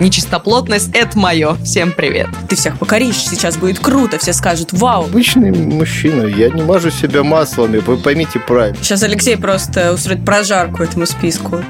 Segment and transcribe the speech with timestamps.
[0.00, 1.54] Нечистоплотность– это мое.
[1.64, 2.26] Всем привет.
[2.48, 5.04] Ты всех покоришь, сейчас будет круто, все скажут «Вау».
[5.04, 8.76] Обычный мужчина, я не мажу себя маслами, вы поймите правильно.
[8.82, 11.62] Сейчас Алексей просто устроит прожарку этому списку.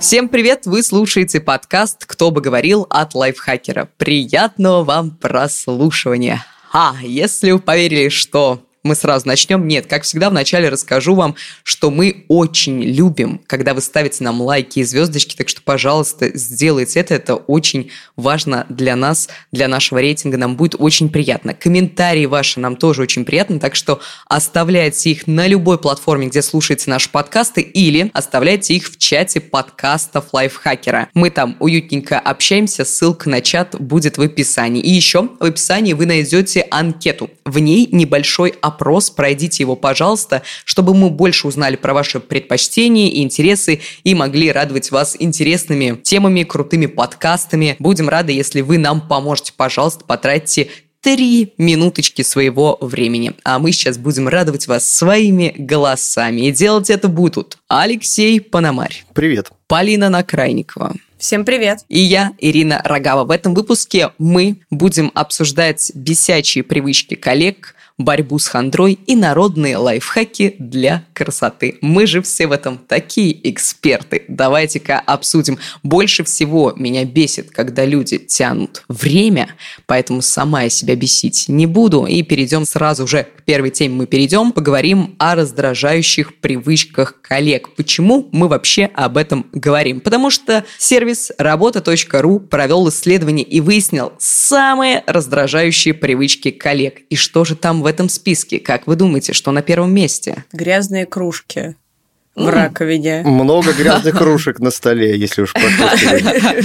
[0.00, 0.64] Всем привет!
[0.64, 3.88] Вы слушаете подкаст «Кто бы говорил» от лайфхакера.
[3.98, 6.44] Приятного вам прослушивания!
[6.72, 9.66] А, если вы поверили, что мы сразу начнем.
[9.66, 14.80] Нет, как всегда, вначале расскажу вам, что мы очень любим, когда вы ставите нам лайки
[14.80, 17.14] и звездочки, так что, пожалуйста, сделайте это.
[17.14, 20.36] Это очень важно для нас, для нашего рейтинга.
[20.36, 21.54] Нам будет очень приятно.
[21.54, 26.90] Комментарии ваши нам тоже очень приятно, так что оставляйте их на любой платформе, где слушаете
[26.90, 31.08] наши подкасты, или оставляйте их в чате подкастов Лайфхакера.
[31.14, 34.82] Мы там уютненько общаемся, ссылка на чат будет в описании.
[34.82, 37.30] И еще в описании вы найдете анкету.
[37.44, 43.80] В ней небольшой пройдите его, пожалуйста, чтобы мы больше узнали про ваши предпочтения и интересы
[44.04, 47.76] и могли радовать вас интересными темами, крутыми подкастами.
[47.78, 49.52] Будем рады, если вы нам поможете.
[49.56, 50.68] Пожалуйста, потратьте
[51.00, 53.32] три минуточки своего времени.
[53.44, 56.42] А мы сейчас будем радовать вас своими голосами.
[56.42, 59.04] И делать это будут Алексей Пономарь.
[59.14, 59.50] Привет.
[59.66, 60.94] Полина Накрайникова.
[61.18, 61.80] Всем привет.
[61.88, 63.24] И я, Ирина Рогава.
[63.24, 70.54] В этом выпуске мы будем обсуждать бесячие привычки коллег, борьбу с хандрой и народные лайфхаки
[70.58, 71.78] для красоты.
[71.80, 74.24] Мы же все в этом такие эксперты.
[74.28, 75.58] Давайте-ка обсудим.
[75.82, 79.48] Больше всего меня бесит, когда люди тянут время,
[79.86, 82.06] поэтому сама я себя бесить не буду.
[82.06, 83.94] И перейдем сразу же к первой теме.
[83.96, 87.74] Мы перейдем, поговорим о раздражающих привычках коллег.
[87.74, 90.00] Почему мы вообще об этом говорим?
[90.00, 97.02] Потому что сервис работа.ру провел исследование и выяснил самые раздражающие привычки коллег.
[97.10, 98.60] И что же там в этом списке?
[98.60, 100.44] Как вы думаете, что на первом месте?
[100.52, 101.74] Грязные кружки
[102.38, 103.22] в раковине.
[103.24, 105.54] Много грязных кружек на столе, если уж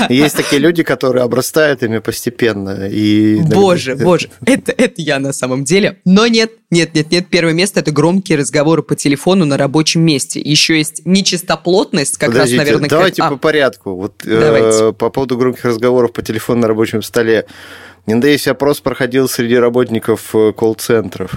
[0.10, 2.88] Есть такие люди, которые обрастают ими постепенно.
[2.90, 3.42] И...
[3.42, 6.00] Боже, боже, это, это я на самом деле.
[6.06, 7.28] Но нет, нет, нет, нет.
[7.30, 10.40] Первое место– это громкие разговоры по телефону на рабочем месте.
[10.40, 12.90] Еще есть нечистоплотность, как Подождите, раз, наверное...
[12.90, 13.32] давайте как...
[13.32, 13.96] по порядку.
[13.96, 17.46] Вот, э, по поводу громких разговоров по телефону на рабочем столе.
[18.06, 21.32] Не надеюсь, опрос проходил среди работников э, колл-центров.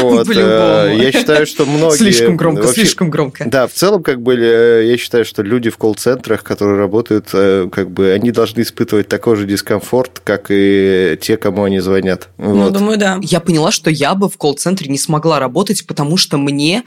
[0.00, 0.28] Вот.
[0.28, 1.96] Э, я считаю, что многие...
[1.96, 3.44] Слишком громко, слишком громко.
[3.46, 7.90] Да, в целом, как бы, э, я считаю, что люди в колл-центрах, которые работают, как
[7.92, 12.28] бы, они должны испытывать такой же дискомфорт, как и те, кому они звонят.
[12.36, 13.20] Ну, думаю, да.
[13.22, 16.82] Я поняла, что я бы в колл-центре не смогла работать, потому что мне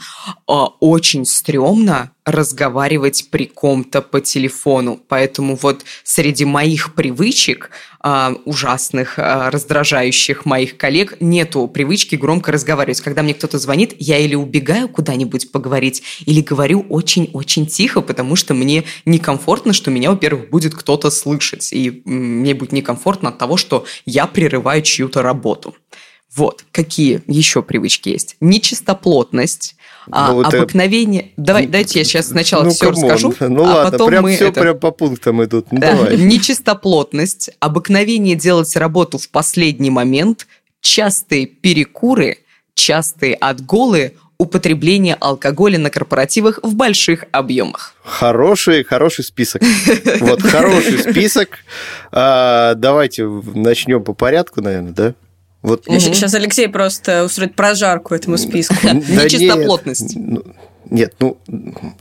[0.46, 5.00] очень стрёмно разговаривать при ком-то по телефону.
[5.08, 7.70] Поэтому вот среди моих привычек,
[8.04, 13.02] э, ужасных, э, раздражающих моих коллег, нету привычки громко разговаривать.
[13.02, 18.54] Когда мне кто-то звонит, я или убегаю куда-нибудь поговорить, или говорю очень-очень тихо, потому что
[18.54, 21.74] мне некомфортно, что меня, во-первых, будет кто-то слышать.
[21.74, 25.76] И мне будет некомфортно от того, что я прерываю чью-то работу.
[26.36, 28.38] Вот, какие еще привычки есть?
[28.40, 29.76] Нечистоплотность,
[30.12, 31.22] а, ну, обыкновение...
[31.22, 31.32] Это...
[31.38, 33.04] Давай, дайте я сейчас сначала ну, все come on.
[33.04, 34.62] расскажу, ну, а ладно, потом прям мы все это...
[34.62, 35.72] прям по пунктам идут.
[35.72, 36.18] Ну, давай.
[36.22, 40.48] Нечистоплотность, обыкновение делать работу в последний момент,
[40.82, 42.40] частые перекуры,
[42.74, 47.94] частые отголы, употребление алкоголя на корпоративах в больших объемах.
[48.04, 49.62] Хороший, хороший список.
[50.20, 51.60] Вот хороший список.
[52.12, 55.16] А, давайте начнем по порядку, наверное, да?
[55.64, 55.86] Вот.
[55.86, 58.76] Сейчас Алексей просто устроит прожарку этому списку.
[58.84, 60.16] Нечистоплотность.
[60.16, 60.44] Ну,
[60.90, 61.38] нет, ну,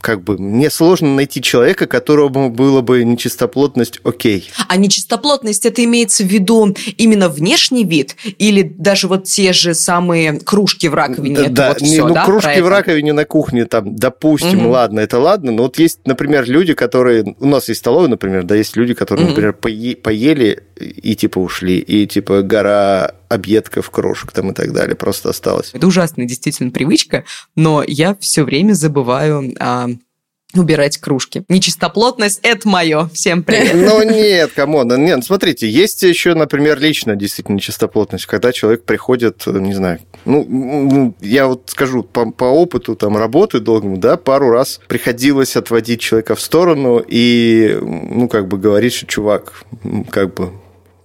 [0.01, 4.51] как бы, мне сложно найти человека, которому было бы нечистоплотность окей.
[4.67, 8.15] А нечистоплотность, это имеется в виду именно внешний вид?
[8.37, 11.35] Или даже вот те же самые кружки в раковине?
[11.35, 14.69] Да, да, вот не, все, ну, да, кружки в раковине на кухне, там, допустим, угу.
[14.71, 17.35] ладно, это ладно, но вот есть, например, люди, которые...
[17.39, 19.31] У нас есть столовая, например, да, есть люди, которые, угу.
[19.31, 19.95] например, пое...
[19.95, 25.71] поели и, типа, ушли, и, типа, гора объедков, крошек там и так далее просто осталось.
[25.73, 29.89] Это ужасная действительно привычка, но я все время забываю а,
[30.55, 31.43] убирать кружки.
[31.49, 33.09] Нечистоплотность– это мое.
[33.13, 33.73] Всем привет.
[33.73, 34.87] Ну нет, come on.
[34.87, 40.45] Ну, нет, смотрите, есть еще, например, лично действительно нечистоплотность, когда человек приходит, не знаю, ну,
[40.47, 46.01] ну я вот скажу, по, по опыту там работы долгому, да, пару раз приходилось отводить
[46.01, 49.63] человека в сторону и, ну, как бы говорить, что, чувак,
[50.09, 50.51] как бы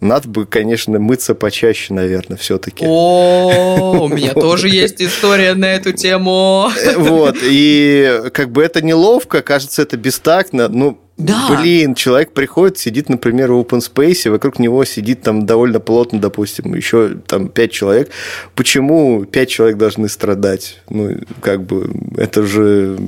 [0.01, 2.85] надо бы, конечно, мыться почаще, наверное, все-таки.
[2.87, 6.71] О, у меня тоже есть история на эту тему.
[6.81, 10.69] Э, вот, и как бы это неловко, кажется, это бестактно.
[10.69, 11.49] Ну, да.
[11.51, 16.75] Блин, человек приходит, сидит, например, в open space, вокруг него сидит там довольно плотно, допустим,
[16.75, 18.11] еще там пять человек.
[18.55, 20.81] Почему пять человек должны страдать?
[20.89, 22.99] Ну, как бы, это же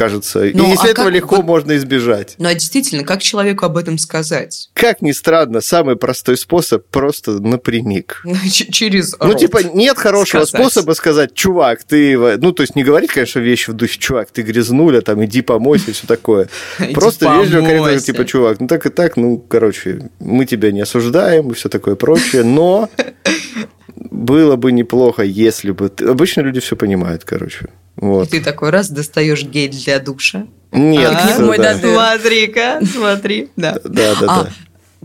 [0.00, 0.50] кажется.
[0.54, 2.36] Ну, и если а этого как легко вот- можно избежать.
[2.38, 4.70] Ну а действительно, как человеку об этом сказать?
[4.72, 8.22] Как ни странно, самый простой способ просто напрямик.
[8.70, 10.72] Через Ну, типа, нет хорошего сказать.
[10.72, 12.18] способа сказать, чувак, ты...
[12.18, 15.42] в-» Ну, то есть не говорить, конечно, вещи в духе, чувак, ты грязнуля, там, иди
[15.42, 16.48] помойся и все такое.
[16.94, 21.50] Просто вежливо, корректно, типа, чувак, ну так и так, ну, короче, мы тебя не осуждаем
[21.50, 22.88] и все такое прочее, но
[23.96, 25.92] было бы неплохо, если бы...
[26.00, 27.68] Обычно люди все понимают, короче.
[28.00, 28.30] И Вот.
[28.30, 30.46] ты такой раз достаешь гель для душа.
[30.72, 31.74] Нет, А, мой да.
[31.76, 33.48] Смотри-ка, смотри.
[33.56, 33.76] Да.
[33.84, 34.50] Да, да, А, да.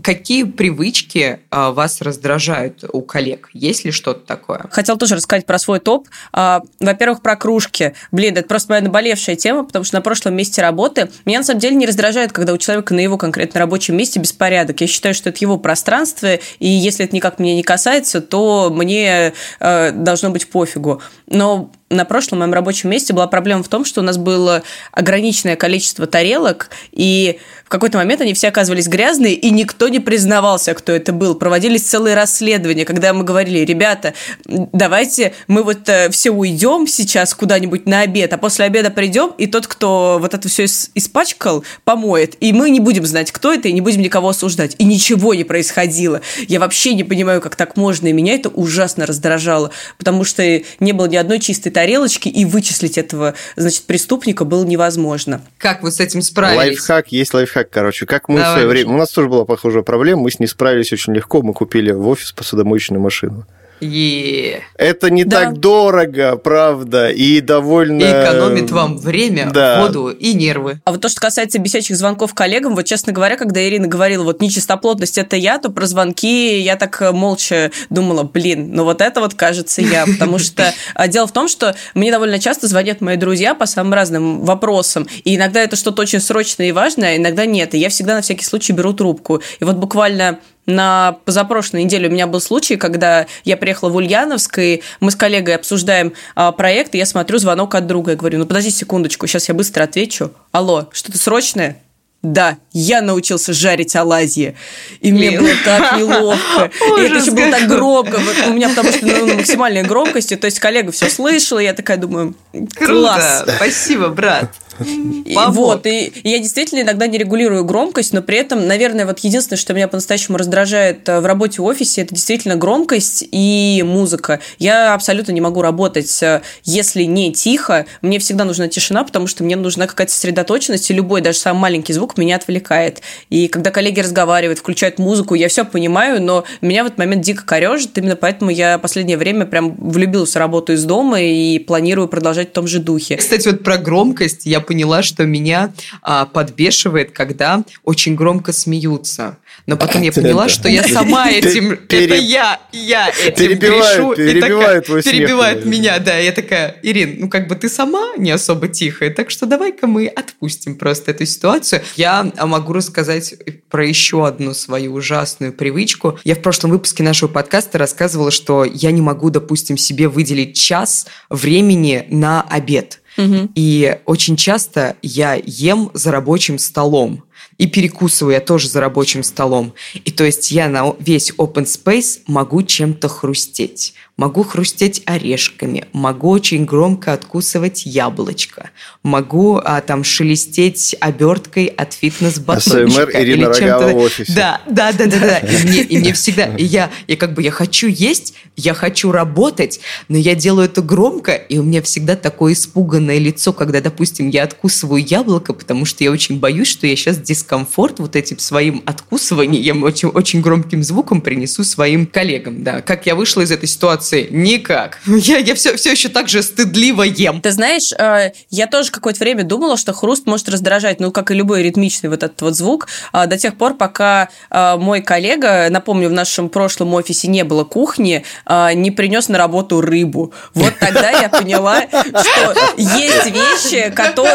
[0.02, 3.48] Какие привычки а, вас раздражают у коллег?
[3.52, 4.66] Есть ли что-то такое?
[4.70, 6.06] Хотел тоже рассказать про свой топ.
[6.32, 7.94] А, Во-первых, про кружки.
[8.12, 11.60] Блин, это просто моя наболевшая тема, потому что на прошлом месте работы меня на самом
[11.60, 14.80] деле не раздражает, когда у человека на его конкретно рабочем месте беспорядок.
[14.80, 19.32] Я считаю, что это его пространство, и если это никак меня не касается, то мне
[19.60, 21.00] э, должно быть пофигу.
[21.26, 24.62] Но на прошлом моем рабочем месте была проблема в том, что у нас было
[24.92, 30.72] ограниченное количество тарелок, и в какой-то момент они все оказывались грязные, и никто не признавался,
[30.74, 31.34] кто это был.
[31.34, 34.14] Проводились целые расследования, когда мы говорили, ребята,
[34.44, 39.48] давайте мы вот э, все уйдем сейчас куда-нибудь на обед, а после обеда придем, и
[39.48, 42.36] тот, кто вот это все испачкал, помоет.
[42.38, 44.76] И мы не будем знать, кто это, и не будем никого осуждать.
[44.78, 46.20] И ничего не происходило.
[46.46, 50.92] Я вообще не понимаю, как так можно, и меня это ужасно раздражало, потому что не
[50.92, 55.42] было ни одной чистой тарелочки, и вычислить этого, значит, преступника было невозможно.
[55.58, 56.78] Как вы с этим справились?
[56.78, 58.06] Лайфхак, есть лайфхак, короче.
[58.06, 58.74] Как мы в Давай, свое Миша.
[58.74, 58.94] время...
[58.94, 62.06] У нас тоже была похожая проблема, мы с ней справились очень легко, мы купили в
[62.08, 63.46] офис посудомоечную машину.
[63.80, 64.62] Е.
[64.76, 65.44] Это не Да.
[65.44, 68.02] так дорого, правда, и довольно...
[68.02, 69.82] И экономит вам время, Да.
[69.82, 70.80] воду и нервы.
[70.84, 74.40] А вот то, что касается бесячих звонков коллегам, вот, честно говоря, когда Ирина говорила, вот
[74.40, 79.20] нечистоплотность– это я, то про звонки я так э, молча думала, блин, ну вот это
[79.20, 83.16] вот кажется я, потому что а, дело в том, что мне довольно часто звонят мои
[83.16, 87.46] друзья по самым разным вопросам, и иногда это что-то очень срочное и важное, а иногда
[87.46, 89.42] нет, и я всегда на всякий случай беру трубку.
[89.60, 94.58] И вот буквально на позапрошлой неделе у меня был случай, когда я приехала в Ульяновск,
[94.58, 98.12] и мы с коллегой обсуждаем а, проект, и я смотрю звонок от друга.
[98.12, 100.32] Я говорю, ну подожди секундочку, сейчас я быстро отвечу.
[100.52, 101.78] Алло, что-то срочное?
[102.22, 104.56] Да, я научился жарить оладьи.
[105.00, 105.42] И мне Блин.
[105.42, 106.70] было так неловко.
[106.98, 108.18] И это еще было так громко.
[108.18, 110.34] Вот у меня потому что ну, на максимальной громкости.
[110.34, 112.34] То есть коллега все слышала, я такая думаю,
[112.74, 113.42] класс.
[113.44, 113.52] Круто.
[113.56, 114.50] Спасибо, брат.
[114.80, 119.20] И вот, и и я действительно иногда не регулирую громкость, но при этом, наверное, вот
[119.20, 124.40] единственное, что меня по-настоящему раздражает э, в работе в офисе, это действительно громкость и музыка.
[124.58, 127.86] Я абсолютно не могу работать, э, если не тихо.
[128.02, 131.92] Мне всегда нужна тишина, потому что мне нужна какая-то сосредоточенность, и любой, даже самый маленький
[131.92, 133.02] звук меня отвлекает.
[133.30, 137.44] И когда коллеги разговаривают, включают музыку, я все понимаю, но меня в этот момент дико
[137.44, 142.50] корежит, именно поэтому я последнее время прям влюбилась в работу из дома и планирую продолжать
[142.50, 143.16] в том же духе.
[143.16, 145.72] Кстати, вот про громкость я поняла, что меня
[146.02, 149.38] а, подбешивает, когда очень громко смеются.
[149.66, 151.72] Но потом я поняла, что я сама этим...
[151.72, 154.14] Это я, я этим грешу.
[154.40, 156.18] такая- твой смех, Перебивает меня, да.
[156.18, 160.06] Я такая, Ирин, ну как бы ты сама не особо тихая, так что давай-ка мы
[160.06, 161.82] отпустим просто эту ситуацию.
[161.96, 163.34] Я а, могу рассказать
[163.70, 166.18] про еще одну свою ужасную привычку.
[166.24, 171.06] Я в прошлом выпуске нашего подкаста рассказывала, что я не могу, допустим, себе выделить час
[171.30, 173.00] времени на обед.
[173.16, 173.50] Мгм.
[173.54, 177.24] И очень часто я ем за рабочим столом.
[177.58, 179.72] И перекусываю я тоже за рабочим столом.
[180.04, 183.94] И то есть я на весь open space могу чем-то хрустеть.
[184.18, 188.70] Могу хрустеть орешками, могу очень громко откусывать яблочко,
[189.02, 193.02] могу а, там шелестеть оберткой от фитнес-батончика.
[193.02, 194.32] АСМР Ирина или чем-то- Рогава в офисе.
[194.34, 195.38] Да, да, да, да, да.
[195.40, 199.12] И мне, и мне всегда, и я, я как бы, я хочу есть, я хочу
[199.12, 204.30] работать, но я делаю это громко, и у меня всегда такое испуганное лицо, когда, допустим,
[204.30, 208.82] я откусываю яблоко, потому что я очень боюсь, что я сейчас дискомфорт вот этим своим
[208.86, 212.64] откусыванием, очень, очень громким звуком принесу своим коллегам.
[212.64, 214.05] Да, как я вышла из этой ситуации?
[214.12, 214.98] Никак.
[215.06, 217.40] Я, я все, все еще так же стыдливо ем.
[217.40, 221.34] Ты знаешь, э, я тоже какое-то время думала, что хруст может раздражать, ну, как и
[221.34, 226.08] любой ритмичный вот этот вот звук, а, до тех пор, пока а, мой коллега, напомню,
[226.08, 230.32] в нашем прошлом офисе не было кухни, а, не принес на работу рыбу.
[230.54, 233.92] Вот тогда я поняла, что есть вещи,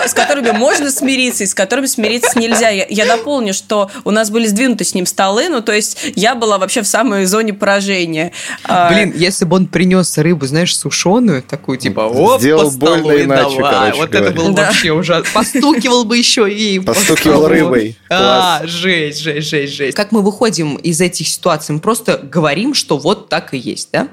[0.08, 2.70] с которыми можно смириться, и с которыми смириться нельзя.
[2.70, 6.36] Я, я напомню, что у нас были сдвинуты с ним столы, ну, то есть я
[6.36, 8.32] была вообще в самой зоне поражения.
[8.64, 12.96] А, Блин, если бы он принес рыбу, знаешь, сушеную, такую, типа, оп, Сделал по столу
[13.04, 13.74] больно и иначе, давай.
[13.74, 14.28] короче Вот говоря.
[14.28, 14.66] это было Да.
[14.66, 15.30] вообще ужасно.
[15.34, 17.98] Постукивал бы еще и по Постукивал рыбой.
[18.10, 19.96] А, жесть, жесть, жесть, жесть.
[19.98, 21.74] Как мы выходим из этих ситуаций?
[21.74, 24.08] Мы просто говорим, что вот так и есть, да?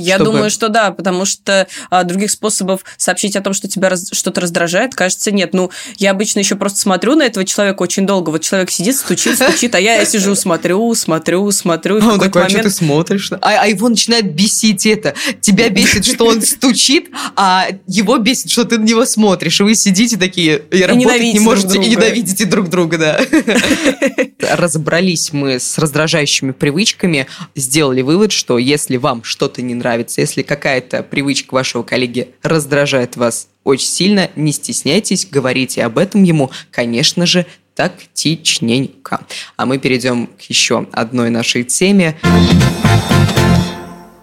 [0.00, 0.32] Я чтобы...
[0.32, 4.08] думаю, что да, потому что а, других способов сообщить о том, что тебя раз...
[4.12, 5.52] что-то раздражает, кажется, нет.
[5.52, 8.30] Ну, я обычно еще просто смотрю на этого человека очень долго.
[8.30, 12.00] Вот человек сидит, стучит, стучит, а я сижу, смотрю, смотрю, смотрю.
[12.02, 13.30] А он такой, а что ты смотришь?
[13.32, 15.14] А, а его начинает бесить это.
[15.40, 19.60] Тебя бесит, что он стучит, а его бесит, что ты на него смотришь.
[19.60, 23.20] И вы сидите такие, и работать не можете, и ненавидите друг друга, да.
[24.42, 31.02] Разобрались мы с раздражающими привычками, сделали вывод, что если вам что-то не нравится, если какая-то
[31.02, 37.46] привычка вашего коллеги раздражает вас очень сильно, не стесняйтесь, говорите об этом ему, конечно же,
[37.74, 39.26] тактичненько.
[39.56, 42.16] А мы перейдем к еще одной нашей теме.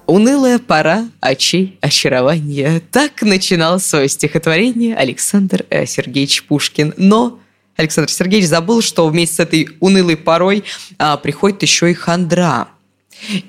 [0.05, 2.81] Унылая пора очей очарования.
[2.91, 6.93] Так начинал свое стихотворение Александр э, Сергеевич Пушкин.
[6.95, 7.39] Но
[7.77, 10.63] Александр Сергеевич забыл, что вместе с этой унылой порой
[10.97, 12.67] а, приходит еще и хандра.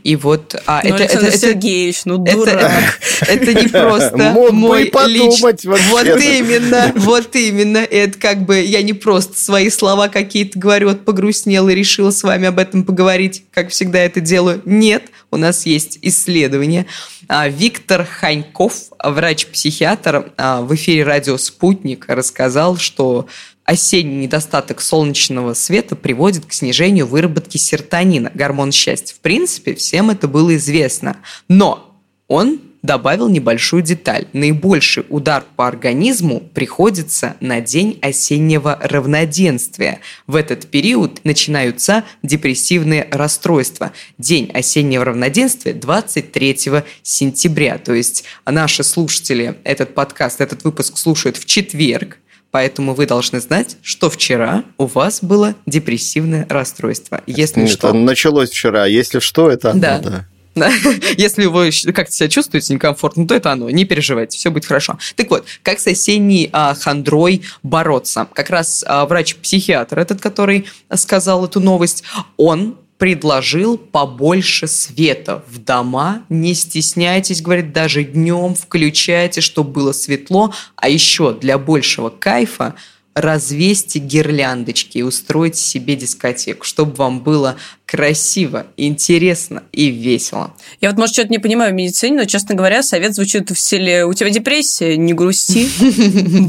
[0.02, 2.72] И вот а, ну, это, Александр это, Сергеевич, ну дурак.
[3.20, 5.56] Это, это не просто Мог мой личный.
[5.90, 7.78] Вот именно, вот именно.
[7.78, 12.22] Это как бы я не просто свои слова какие-то говорю, вот погрустнел и решила с
[12.22, 14.62] вами об этом поговорить, как всегда это делаю.
[14.64, 16.86] Нет, у нас есть исследование.
[17.28, 23.28] А, Виктор Ханьков, врач-психиатр, а, в эфире радио «Спутник» рассказал, что
[23.68, 29.14] осенний недостаток солнечного света приводит к снижению выработки серотонина, гормон счастья.
[29.14, 31.18] В принципе, всем это было известно.
[31.48, 31.94] Но
[32.28, 34.26] он добавил небольшую деталь.
[34.32, 40.00] Наибольший удар по организму приходится на день осеннего равноденствия.
[40.26, 43.92] В этот период начинаются депрессивные расстройства.
[44.16, 46.56] День осеннего равноденствия 23
[47.02, 47.76] сентября.
[47.76, 52.16] То есть наши слушатели этот подкаст, этот выпуск слушают в четверг,
[52.50, 57.22] Поэтому вы должны знать, что вчера у вас было депрессивное расстройство.
[57.26, 57.92] Если это что...
[57.92, 59.98] началось вчера, если что, это оно, да.
[59.98, 60.24] да.
[61.16, 63.70] Если вы как-то себя чувствуете некомфортно, то это оно.
[63.70, 64.98] Не переживайте, все будет хорошо.
[65.16, 68.26] Так вот, как с осенней а, хандрой бороться?
[68.32, 72.02] Как раз а, врач-психиатр, этот, который сказал эту новость,
[72.36, 76.24] он предложил побольше света в дома.
[76.28, 80.52] Не стесняйтесь, говорит, даже днем включайте, чтобы было светло.
[80.76, 82.74] А еще для большего кайфа
[83.14, 90.54] развесьте гирляндочки и устройте себе дискотеку, чтобы вам было красиво, интересно и весело.
[90.80, 94.04] Я вот, может, что-то не понимаю в медицине, но, честно говоря, совет звучит в стиле
[94.04, 94.96] «У тебя депрессия?
[94.96, 95.68] Не грусти.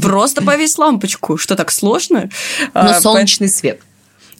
[0.00, 1.36] Просто повесь лампочку.
[1.36, 2.30] Что, так сложно?»
[2.74, 3.80] Но а, солнечный свет.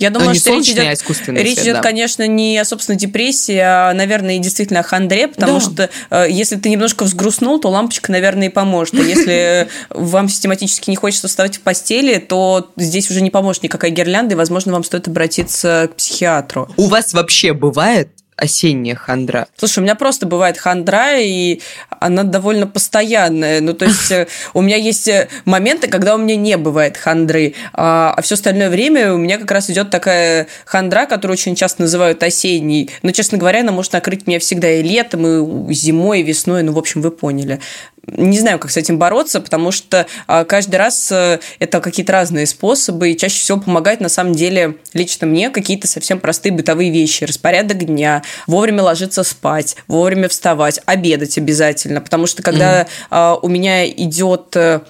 [0.01, 1.83] Я думаю, что речь идет, а речь свет, идет, да.
[1.83, 5.61] конечно, не о, собственно, депрессии, а, наверное, действительно о хандре, потому Да.
[5.61, 8.95] что э, если ты немножко взгрустнул, то лампочка, наверное, и поможет.
[8.95, 13.91] А если вам систематически не хочется вставать в постели, то здесь уже не поможет никакая
[13.91, 16.69] гирлянда, и, возможно, вам стоит обратиться к психиатру.
[16.79, 18.09] У вас вообще бывает
[18.41, 19.47] осенняя хандра?
[19.57, 23.61] Слушай, у меня просто бывает хандра, и она довольно постоянная.
[23.61, 27.55] Ну, то есть э, у меня есть э, моменты, когда у меня не бывает хандры,
[27.73, 31.83] а, а все остальное время у меня как раз идет такая хандра, которую очень часто
[31.83, 32.91] называют осенней.
[33.03, 36.63] Но, честно говоря, она может накрыть меня всегда и летом, и зимой, и весной.
[36.63, 37.61] Ну, в общем, вы поняли.
[38.07, 42.47] Не знаю, как с этим бороться, потому что а, каждый раз э, это какие-то разные
[42.47, 47.25] способы, и чаще всего помогает на самом деле лично мне какие-то совсем простые бытовые вещи.
[47.25, 53.39] Распорядок дня, вовремя ложиться спать, вовремя вставать, обедать обязательно, потому что когда mm-hmm.
[53.43, 54.81] у меня идет э,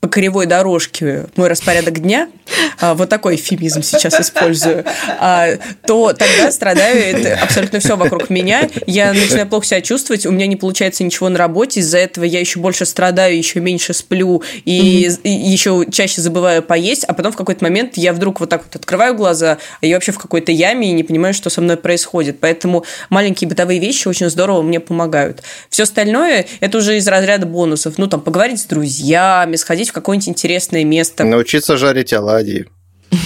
[0.00, 2.28] по кривой дорожке мой распорядок дня,
[2.80, 4.84] а, вот такой эфемизм сейчас использую,
[5.18, 5.50] а,
[5.86, 8.68] то тогда страдает абсолютно все вокруг меня.
[8.86, 12.40] Я начинаю плохо себя чувствовать, у меня не получается ничего на работе, из-за этого я
[12.40, 15.20] еще больше страдаю, еще меньше сплю и, mm-hmm.
[15.24, 18.74] и еще чаще забываю поесть, а потом в какой-то момент я вдруг вот так вот
[18.74, 22.40] открываю глаза, а я вообще в какой-то яме и не понимаю, что со мной происходит.
[22.40, 25.42] Поэтому маленькие бытовые вещи очень здорово мне помогают.
[25.68, 27.98] Все остальное это уже из разряда бонусов.
[27.98, 31.24] Ну, там, поговорить с друзьями, сходить в какое-нибудь интересное место.
[31.24, 32.66] Научиться жарить оладьи.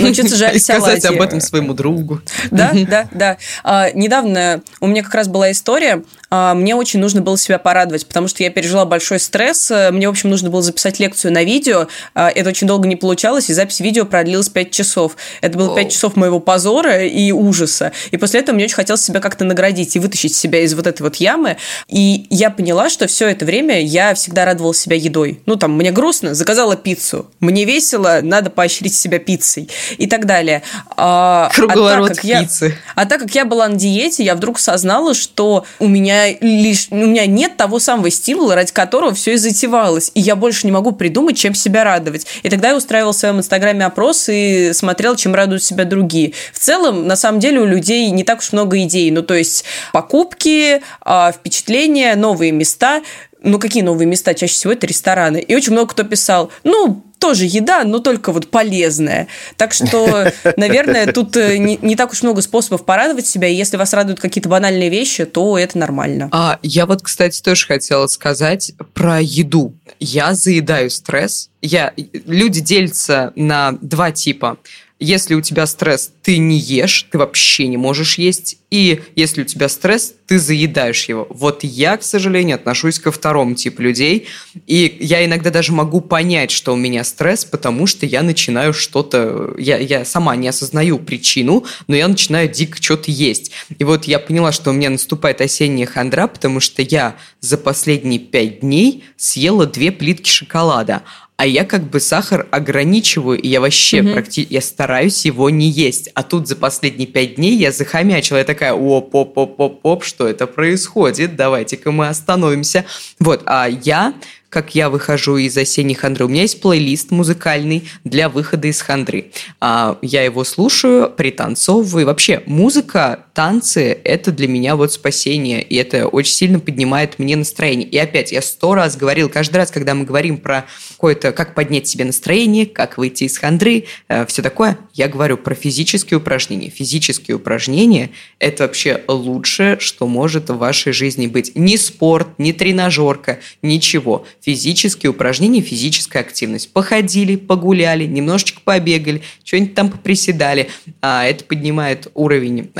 [0.00, 2.20] Научиться жарить И сказать об этом своему другу.
[2.50, 3.36] Да, да, да.
[3.62, 6.02] А, недавно у меня как раз была история.
[6.30, 9.70] А, мне очень нужно было себя порадовать, потому что я пережила большой стресс.
[9.90, 11.88] Мне, в общем, нужно было записать лекцию на видео.
[12.14, 15.16] А, Это очень долго не получалось, и запись видео продлилась 5 часов.
[15.40, 15.90] Это было 5 Оу.
[15.90, 17.92] часов моего позора и ужаса.
[18.10, 21.02] И после этого мне очень хотелось себя как-то наградить и вытащить себя из вот этой
[21.02, 21.56] вот ямы.
[21.88, 25.40] И я поняла, что все это время я всегда радовала себя едой.
[25.46, 27.30] Ну, там, мне грустно, заказала пиццу.
[27.40, 29.68] Мне весело, надо поощрить себя пиццей.
[29.96, 30.62] И так далее.
[30.96, 32.66] А, Круговорот а так, как пиццы.
[32.66, 36.88] Я, а так как я была на диете, я вдруг осознала, что у меня лишь
[36.90, 40.72] у меня нет того самого стимула, ради которого все и затевалось, и я больше не
[40.72, 42.26] могу придумать, чем себя радовать.
[42.42, 46.32] И тогда я устраивала в своем инстаграме опрос и смотрела, чем радуют себя другие.
[46.52, 49.10] В целом, на самом деле, у людей не так уж много идей.
[49.10, 53.02] Ну, то есть покупки, а, впечатления, новые места.
[53.42, 54.34] Ну, какие новые места?
[54.34, 55.38] Чаще всего это рестораны.
[55.38, 59.28] И очень много кто писал, ну, тоже еда, но только вот полезная.
[59.56, 63.78] Так что, наверное, тут э, не, не так уж много способов порадовать себя, и если
[63.78, 66.28] вас радуют какие-то банальные вещи, то это нормально.
[66.32, 69.72] А я вот, кстати, тоже хотела сказать про еду.
[69.98, 71.48] Я заедаю стресс.
[71.62, 74.58] Я, люди делятся на два типа.
[75.00, 78.58] Если у тебя стресс, ты не ешь, ты вообще не можешь есть.
[78.70, 81.26] И если у тебя стресс, ты заедаешь его.
[81.30, 84.28] Вот я, к сожалению, отношусь ко второму типу людей.
[84.66, 89.54] И я иногда даже могу понять, что у меня стресс, потому что я начинаю что-то...
[89.56, 93.52] Я, я сама не осознаю причину, но я начинаю дико что-то есть.
[93.78, 98.18] И вот я поняла, что у меня наступает осенняя хандра, потому что я за последние
[98.18, 101.02] пять дней съела две плитки шоколада
[101.36, 104.12] а я как бы сахар ограничиваю, и я вообще угу.
[104.12, 106.08] практически, я стараюсь его не есть.
[106.14, 110.04] А тут за последние пять дней я захомячила, я такая, оп, оп, оп, оп, оп,
[110.04, 112.84] что это происходит, давайте-ка мы остановимся.
[113.18, 114.14] Вот, а я
[114.54, 116.26] как я выхожу из осенней хандры.
[116.26, 119.32] У меня есть плейлист музыкальный для выхода из хандры.
[119.60, 122.06] А, я его слушаю, пританцовываю.
[122.06, 127.86] Вообще, музыка, танцы– это для меня вот спасение, и это очень сильно поднимает мне настроение.
[127.86, 131.88] И опять, я сто раз говорил, каждый раз, когда мы говорим про какое-то, как поднять
[131.88, 136.70] себе настроение, как выйти из хандры, э, все такое, я говорю про физические упражнения.
[136.70, 141.52] Физические упражнения– это вообще лучшее, что может в вашей жизни быть.
[141.56, 146.72] Ни спорт, ни тренажерка, ничего физические упражнения, физическая активность.
[146.72, 150.68] Походили, погуляли, немножечко побегали, что-нибудь там поприседали.
[151.02, 152.70] А это поднимает уровень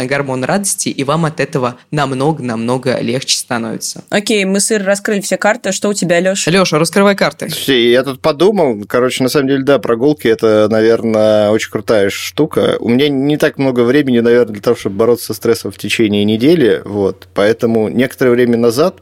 [0.46, 4.04] радости, и вам от этого намного-намного легче становится.
[4.10, 5.72] Окей, мы сыр раскрыли все карты.
[5.72, 6.50] Что у тебя, Леша?
[6.50, 7.48] Леша, раскрывай карты.
[7.66, 12.76] Я тут подумал, короче, на самом деле, да, прогулки это, наверное, очень крутая штука.
[12.80, 16.24] У меня не так много времени, наверное, для того, чтобы бороться со стрессом в течение
[16.24, 18.96] недели, вот, поэтому некоторое время назад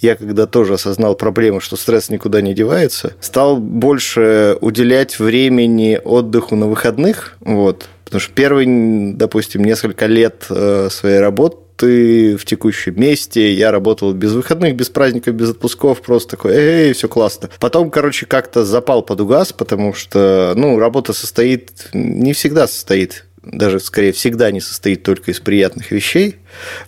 [0.00, 6.56] я когда тоже осознал проблему, что стресс никуда не девается, стал больше уделять времени отдыху
[6.56, 13.54] на выходных, вот, потому что первые, допустим, несколько лет э, своей работы в текущем месте.
[13.54, 17.50] Я работал без выходных, без праздников, без отпусков, просто такой, эй, все классно.
[17.60, 23.80] Потом, короче, как-то запал под угас, потому что, ну, работа состоит, не всегда состоит даже
[23.80, 26.36] скорее всегда не состоит только из приятных вещей.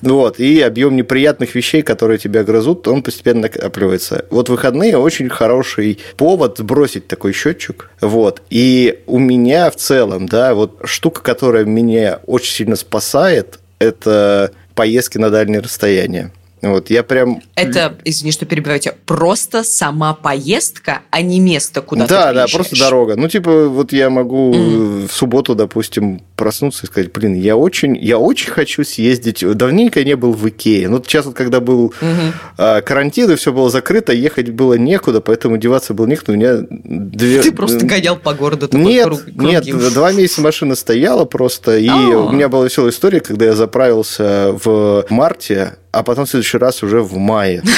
[0.02, 4.26] Вот, и объем неприятных вещей, которые тебя грызут, он постепенно накапливается.
[4.30, 7.90] Вот выходные очень хороший повод сбросить такой счетчик.
[8.00, 8.42] Вот.
[8.50, 15.18] И у меня в целом, да, вот штука, которая меня очень сильно спасает, это поездки
[15.18, 16.32] на дальние расстояния.
[16.62, 17.42] Вот, я прям...
[17.56, 22.52] Это, извини, что перебивайте, просто сама поездка, а не место, куда да, ты Да, да,
[22.52, 23.16] просто дорога.
[23.16, 25.08] Ну, типа, вот я могу mm.
[25.08, 29.44] в субботу, допустим, проснуться и сказать, блин, я очень, я очень хочу съездить.
[29.56, 30.88] Давненько не был в Икее.
[30.88, 32.82] Ну, сейчас вот, когда был mm-hmm.
[32.82, 36.32] карантин, и все было закрыто, ехать было некуда, поэтому деваться было некуда.
[36.32, 37.42] У меня две...
[37.42, 38.68] Ты просто гонял по городу.
[38.70, 42.28] Нет, круг, нет, два месяца машина стояла просто, и oh.
[42.28, 46.82] у меня была веселая история, когда я заправился в марте, а потом в следующий раз
[46.82, 47.62] уже в мае.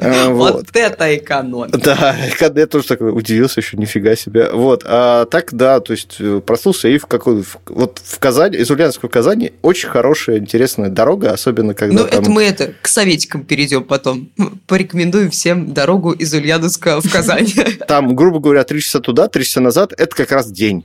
[0.00, 1.72] Э, вот это экономия.
[1.72, 4.50] Да, я тоже так удивился еще, нифига себе.
[4.52, 8.70] Вот, а так, да, то есть э, проснулся и в какой вот в Казани, из
[8.70, 13.44] Ульяновска в Казани очень хорошая, интересная дорога, особенно когда Ну, это мы это, к советикам
[13.44, 14.30] перейдем потом.
[14.66, 17.52] Порекомендуем всем дорогу из Ульяновска в Казань.
[17.88, 20.84] Там, грубо говоря, три часа туда, три часа назад, это как раз день.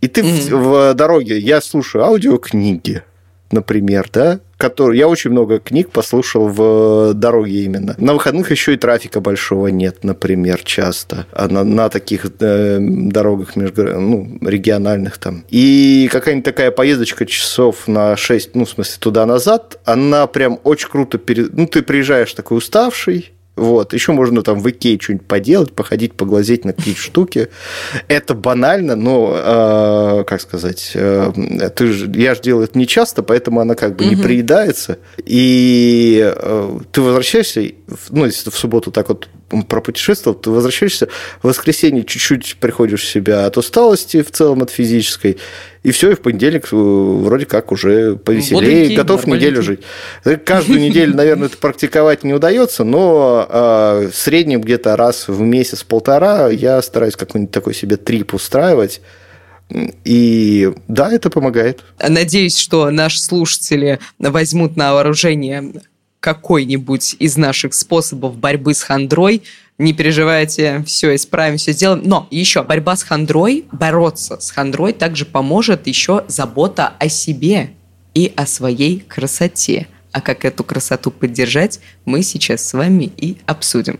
[0.00, 3.02] И ты в дороге, я слушаю аудиокниги,
[3.50, 7.96] например, да, который я очень много книг послушал в дороге именно.
[7.98, 13.56] На выходных еще и трафика большого нет, например, часто а на, на таких э, дорогах
[13.56, 15.44] между, ну, региональных там.
[15.48, 21.18] И какая-нибудь такая поездочка часов на 6, ну, в смысле, туда-назад, она прям очень круто,
[21.18, 21.48] пере...
[21.50, 23.92] ну, ты приезжаешь такой уставший, вот.
[23.92, 27.48] Еще можно там в Икее что-нибудь поделать, походить, поглазеть на какие-то штуки.
[28.08, 31.32] Это банально, но, э, как сказать, э,
[31.76, 34.14] ты ж, я же делаю это не часто, поэтому она как бы угу.
[34.14, 34.98] не приедается.
[35.18, 37.62] И э, ты возвращаешься,
[38.08, 39.28] ну, если ты в субботу так вот
[39.68, 41.08] пропутешествовал, ты возвращаешься
[41.42, 45.38] в воскресенье, чуть-чуть приходишь в себя от усталости в целом, от физической,
[45.82, 49.80] и все, и в понедельник э, вроде как уже повеселее, Бодренький, готов неделю жить.
[50.44, 56.48] Каждую неделю, наверное, это практиковать не удается, но э, в среднем где-то раз в месяц-полтора
[56.48, 59.00] я стараюсь какой-нибудь такой себе трип устраивать,
[60.04, 61.82] И да, это помогает.
[61.98, 65.72] Надеюсь, что наши слушатели возьмут на вооружение
[66.22, 69.42] какой-нибудь из наших способов борьбы с хандрой.
[69.76, 72.02] Не переживайте, все исправим, все сделаем.
[72.04, 77.70] Но еще борьба с хандрой, бороться с хандрой также поможет еще забота о себе
[78.14, 79.88] и о своей красоте.
[80.12, 83.98] А как эту красоту поддержать, мы сейчас с вами и обсудим.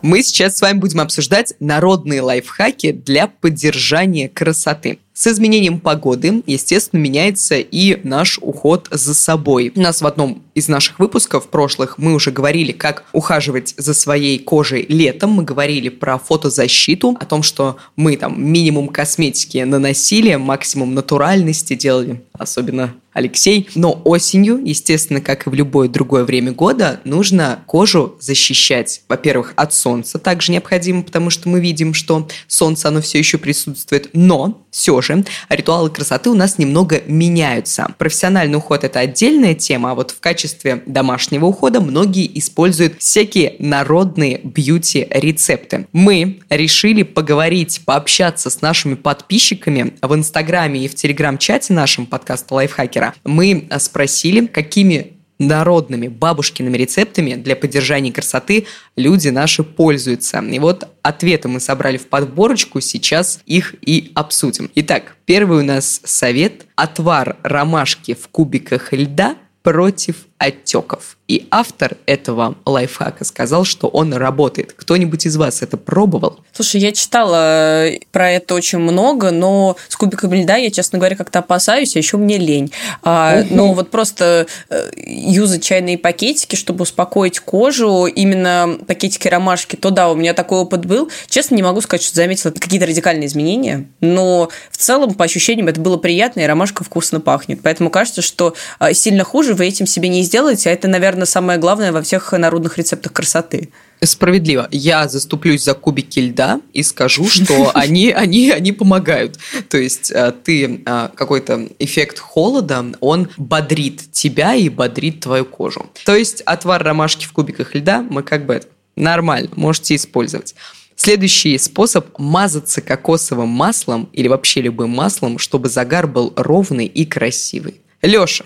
[0.00, 5.00] Мы сейчас с вами будем обсуждать народные лайфхаки для поддержания красоты.
[5.16, 9.72] С изменением погоды, естественно, меняется и наш уход за собой.
[9.76, 14.40] У нас в одном из наших выпусков прошлых мы уже говорили, как ухаживать за своей
[14.40, 15.30] кожей летом.
[15.30, 22.24] Мы говорили про фотозащиту, о том, что мы там минимум косметики наносили, максимум натуральности делали,
[22.32, 23.68] особенно Алексей.
[23.76, 29.02] Но осенью, естественно, как и в любое другое время года, нужно кожу защищать.
[29.08, 34.10] Во-первых, от солнца также необходимо, потому что мы видим, что солнце, оно все еще присутствует.
[34.12, 37.94] Но все же ритуалы красоты у нас немного меняются.
[37.98, 44.40] Профессиональный уход– это отдельная тема, а вот в качестве домашнего ухода многие используют всякие народные
[44.42, 45.86] бьюти-рецепты.
[45.92, 53.14] Мы решили поговорить, пообщаться с нашими подписчиками в Инстаграме и в Телеграм-чате нашем подкаста Лайфхакера.
[53.24, 58.66] Мы спросили, какими народными бабушкиными рецептами для поддержания красоты
[58.96, 60.40] люди наши пользуются.
[60.40, 64.70] И вот ответы мы собрали в подборочку, сейчас их и обсудим.
[64.74, 71.16] Итак, первый у нас совет– отвар ромашки в кубиках льда против отеков.
[71.26, 74.74] И автор этого лайфхака сказал, что он работает.
[74.74, 76.40] Кто-нибудь из вас это пробовал?
[76.52, 81.16] Слушай, я читала э, про это очень много, но с кубиками льда я, честно говоря,
[81.16, 82.72] как-то опасаюсь, а еще мне лень.
[83.02, 89.88] А, но вот просто э, юзать чайные пакетики, чтобы успокоить кожу, именно пакетики ромашки, то
[89.88, 91.10] да, у меня такой опыт был.
[91.30, 95.80] Честно, не могу сказать, что заметила какие-то радикальные изменения, но в целом, по ощущениям, это
[95.80, 97.60] было приятно, и ромашка вкусно пахнет.
[97.62, 101.58] Поэтому кажется, что э, сильно хуже вы этим себе не сделаете, а это, наверное, самое
[101.58, 103.70] главное во всех народных рецептах красоты.
[104.02, 104.68] Справедливо.
[104.70, 109.38] Я заступлюсь за кубики льда и скажу, что они, они, они помогают.
[109.68, 115.86] То есть э, ты э, какой-то эффект холода, он бодрит тебя и бодрит твою кожу.
[116.04, 118.62] То есть отвар ромашки в кубиках льда мы как бы
[118.96, 120.54] нормально можете использовать.
[120.96, 127.80] Следующий способ– мазаться кокосовым маслом или вообще любым маслом, чтобы загар был ровный и красивый.
[128.00, 128.44] Леша,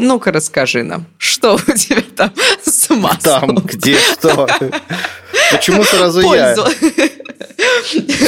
[0.00, 2.32] ну-ка расскажи нам, что у тебя там
[2.64, 3.56] с маслом?
[3.56, 4.48] Там, где что?
[5.52, 6.54] Почему сразу я?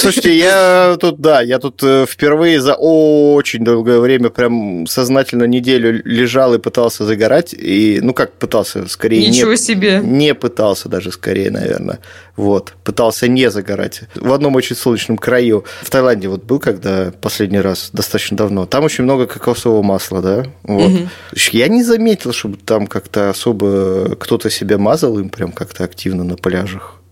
[0.00, 6.02] Слушайте, я тут, да, я тут э, впервые за очень долгое время прям сознательно неделю
[6.04, 7.54] лежал и пытался загорать.
[7.54, 10.00] И, ну, как пытался, скорее Ничего не, себе.
[10.02, 12.00] Не пытался даже, скорее, наверное.
[12.36, 14.02] Вот, пытался не загорать.
[14.14, 15.64] В одном очень солнечном краю.
[15.82, 18.64] В Таиланде вот был, когда последний раз, достаточно давно.
[18.64, 20.46] Там очень много кокосового масла, да?
[20.62, 20.90] Вот.
[20.90, 21.08] Угу.
[21.52, 26.36] Я не заметил, чтобы там как-то особо кто-то себя мазал им прям как-то активно на
[26.36, 27.02] пляжах.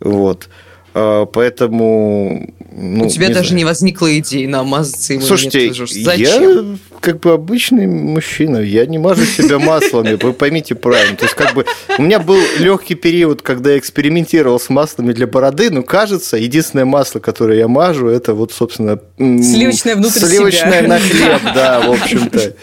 [0.00, 0.48] Вот.
[0.94, 2.54] А, поэтому...
[2.76, 3.58] Ну, У тебя не даже знаю.
[3.58, 5.22] не возникла идеи намазаться ему.
[5.24, 6.72] Слушайте, нет, Зачем?
[6.72, 11.16] я как бы обычный мужчина, я не мажу себя маслами, вы поймите правильно.
[11.16, 11.66] То есть как бы
[11.98, 16.84] у меня был легкий период, когда я экспериментировал с маслами для бороды, но кажется, единственное
[16.84, 18.98] масло, которое я мажу, это вот, собственно...
[19.18, 20.88] Сливочное внутрь Сливочное себя.
[20.88, 22.54] на хлеб, да, в общем-то.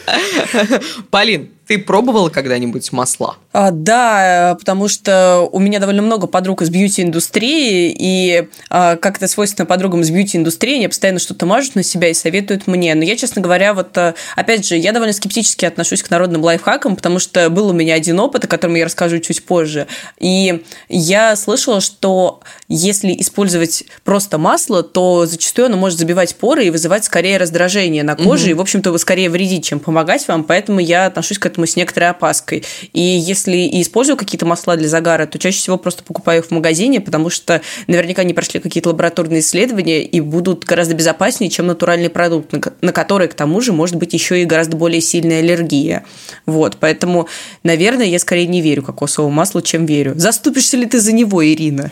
[1.10, 3.38] Полин, ты пробовала когда-нибудь масла?
[3.54, 9.30] А, да, потому что у меня довольно много подруг из бьюти-индустрии, и а, как это
[9.30, 12.94] свойственно подругам из бьюти-индустрии, они постоянно что-то мажут на себя и советуют мне.
[12.94, 16.98] Но я, честно говоря, вот, а, опять же, я довольно скептически отношусь к народным лайфхакам,
[16.98, 19.88] потому что был у меня один опыт, о котором я расскажу чуть позже.
[20.20, 26.70] И я слышала, что если использовать просто масло, то зачастую оно может забивать поры и
[26.70, 28.52] вызывать скорее раздражение на коже, угу.
[28.52, 30.44] и, в общем-то, скорее вредить, чем помогать вам.
[30.44, 32.64] Поэтому я отношусь к этому этому с некоторой опаской.
[32.94, 36.52] И если и использую какие-то масла для загара, то чаще всего просто покупаю их в
[36.52, 42.10] магазине, потому что наверняка они прошли какие-то лабораторные исследования и будут гораздо безопаснее, чем натуральный
[42.10, 46.04] продукт, на который, к тому же, может быть еще и гораздо более сильная аллергия.
[46.46, 47.28] Вот, поэтому,
[47.64, 50.14] наверное, я скорее не верю кокосовому маслу, чем верю.
[50.16, 51.92] Заступишься ли ты за него, Ирина?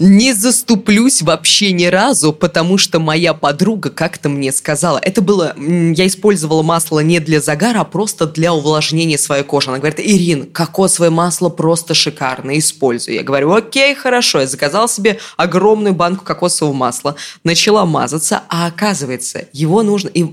[0.00, 6.06] Не заступлюсь вообще ни разу, потому что моя подруга как-то мне сказала, это было, я
[6.06, 9.70] использовала масло не для загара, а просто для увлажнения своей кожи.
[9.70, 13.14] Она говорит, Ирин, кокосовое масло просто шикарно, используй.
[13.14, 19.46] Я говорю, окей, хорошо, я заказала себе огромную банку кокосового масла, начала мазаться, а оказывается,
[19.52, 20.08] его нужно...
[20.08, 20.26] И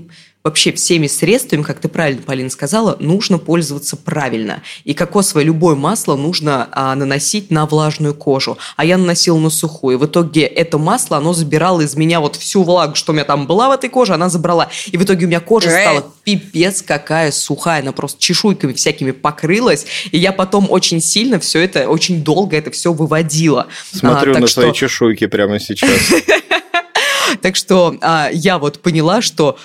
[0.44, 4.62] вообще всеми средствами, как ты правильно, Полина, сказала, нужно пользоваться правильно.
[4.84, 8.58] И кокосовое любое масло нужно а, наносить на влажную кожу.
[8.76, 9.96] А я наносила на сухую.
[9.96, 13.24] И в итоге это масло, оно забирало из меня вот всю влагу, что у меня
[13.24, 14.68] там была в этой коже, она забрала.
[14.90, 17.82] И в итоге у меня кожа стала пипец какая сухая.
[17.82, 19.86] Она просто чешуйками всякими покрылась.
[20.10, 23.68] И я потом очень сильно все это, очень долго это все выводила.
[23.92, 24.62] Смотрю а, на что...
[24.62, 25.90] свои чешуйки прямо сейчас.
[27.40, 29.58] Так что а, я вот поняла, что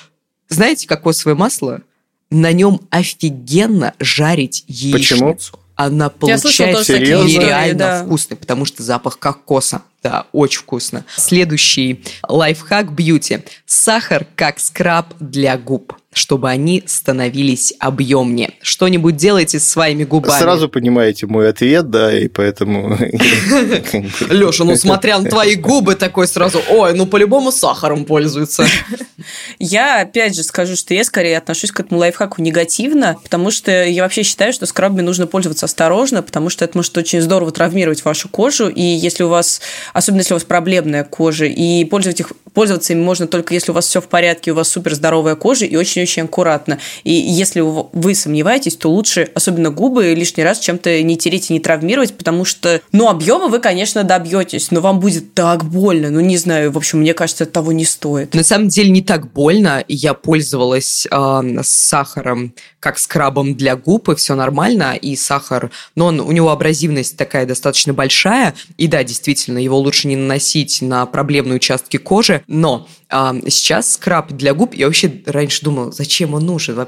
[0.49, 1.81] знаете, кокосовое масло?
[2.29, 5.33] На нем офигенно жарить яичницу.
[5.33, 5.37] Почему?
[5.75, 8.03] Она получается нереально да.
[8.03, 9.83] вкусной, потому что запах кокоса.
[10.01, 11.05] Да, очень вкусно.
[11.15, 13.43] Следующий лайфхак бьюти.
[13.65, 18.51] Сахар как скраб для губ чтобы они становились объемнее.
[18.61, 20.39] Что-нибудь делайте с своими губами.
[20.39, 22.97] Сразу понимаете мой ответ, да, и поэтому...
[24.29, 28.65] Леша, ну смотря на твои губы, такой сразу, ой, ну по-любому сахаром пользуются.
[29.59, 34.03] Я опять же скажу, что я скорее отношусь к этому лайфхаку негативно, потому что я
[34.03, 38.29] вообще считаю, что скрабами нужно пользоваться осторожно, потому что это может очень здорово травмировать вашу
[38.29, 39.61] кожу, и если у вас,
[39.93, 43.73] особенно если у вас проблемная кожа, и пользоваться, их, пользоваться им можно только если у
[43.73, 46.79] вас все в порядке, у вас супер здоровая кожа и очень очень аккуратно.
[47.03, 51.59] И если вы сомневаетесь, то лучше, особенно губы, лишний раз чем-то не тереть и не
[51.59, 56.09] травмировать, потому что, ну, объема вы, конечно, добьетесь, но вам будет так больно.
[56.09, 58.33] Ну, не знаю, в общем, мне кажется, того не стоит.
[58.33, 59.83] На самом деле не так больно.
[59.87, 66.21] Я пользовалась э, сахаром как скрабом для губ, и все нормально, и сахар, но он,
[66.21, 71.57] у него абразивность такая достаточно большая, и да, действительно, его лучше не наносить на проблемные
[71.57, 76.87] участки кожи, но а, сейчас скраб для губ, я вообще раньше думала, зачем он нужен,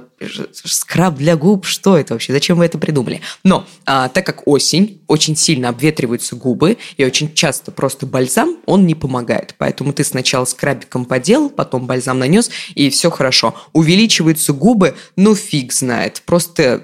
[0.65, 3.21] скраб для губ, что это вообще, зачем вы это придумали?
[3.43, 8.85] Но а, так как осень, очень сильно обветриваются губы, и очень часто просто бальзам, он
[8.85, 13.55] не помогает, поэтому ты сначала скрабиком поделал, потом бальзам нанес, и все хорошо.
[13.73, 16.21] Увеличиваются губы, ну фиг знает.
[16.25, 16.83] Просто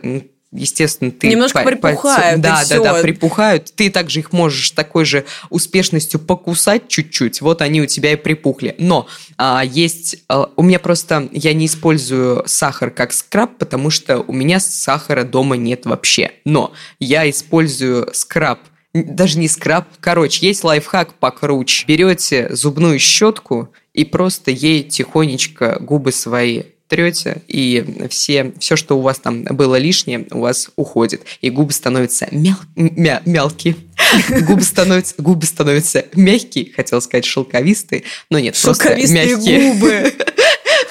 [0.55, 1.27] естественно, ты...
[1.27, 2.35] Немножко по, припухают.
[2.37, 3.71] По, да, да, да, припухают.
[3.75, 7.41] Ты также их можешь такой же успешностью покусать чуть-чуть.
[7.41, 8.75] Вот они у тебя и припухли.
[8.77, 10.17] Но а, есть...
[10.27, 11.29] А, у меня просто...
[11.31, 16.31] Я не использую сахар как скраб, потому что у меня сахара дома нет вообще.
[16.45, 18.59] Но я использую скраб
[19.03, 19.87] даже не скраб.
[19.99, 21.85] Короче, есть лайфхак покруче.
[21.85, 29.01] Берете зубную щетку и просто ей тихонечко губы свои трете, и все, все, что у
[29.01, 31.21] вас там было лишнее, у вас уходит.
[31.41, 33.75] И губы становятся мял, мя, мелкие.
[34.47, 39.73] Губы становятся, губы становятся мягкие, хотел сказать шелковистые, но нет, просто мягкие.
[39.73, 40.13] губы.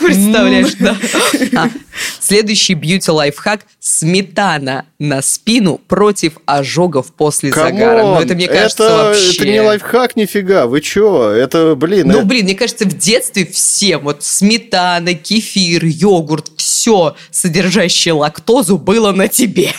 [0.07, 0.97] Представляешь, да.
[1.57, 1.71] А,
[2.21, 8.03] следующий beauty-лайфхак– сметана на спину против ожогов после Come on, загара.
[8.03, 9.37] Ну, это, мне кажется, это, вообще...
[9.37, 11.31] Это не лайфхак нифига, вы чё?
[11.31, 12.09] Это, блин...
[12.09, 12.27] Ну, это...
[12.27, 19.29] блин, мне кажется, в детстве всем вот сметана, кефир, йогурт, все содержащее лактозу было на
[19.29, 19.73] тебе.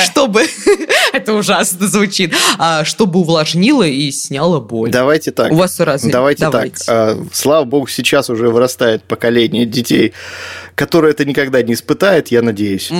[0.00, 0.44] Чтобы...
[1.12, 2.34] Это ужасно звучит.
[2.58, 4.90] А, чтобы увлажнило и сняло боль.
[4.90, 5.52] Давайте так.
[5.52, 6.12] У вас разные.
[6.12, 6.84] Давайте, Давайте.
[6.84, 6.88] так.
[6.88, 10.12] А, слава богу, сейчас уже вырастает поколение детей,
[10.74, 12.90] которое это никогда не испытает, я надеюсь.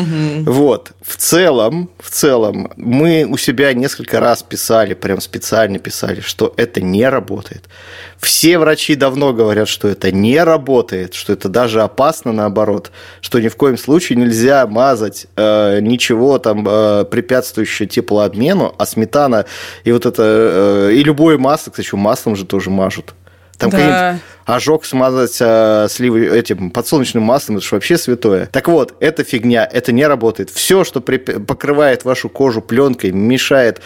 [0.45, 0.93] Вот.
[1.03, 6.81] В целом, в целом, мы у себя несколько раз писали, прям специально писали, что это
[6.81, 7.65] не работает.
[8.19, 13.49] Все врачи давно говорят, что это не работает, что это даже опасно наоборот, что ни
[13.49, 19.47] в коем случае нельзя мазать э, ничего там э, препятствующее теплообмену, а сметана
[19.85, 23.15] и вот это э, и любое масло, кстати, маслом же тоже мажут.
[23.59, 24.19] Там да.
[24.45, 28.47] ожог смазать э, сливы, этим подсолнечным маслом, это же вообще святое.
[28.47, 30.51] Так вот, это фигня, это не работает.
[30.51, 33.81] Все, что при, покрывает вашу кожу пленкой, мешает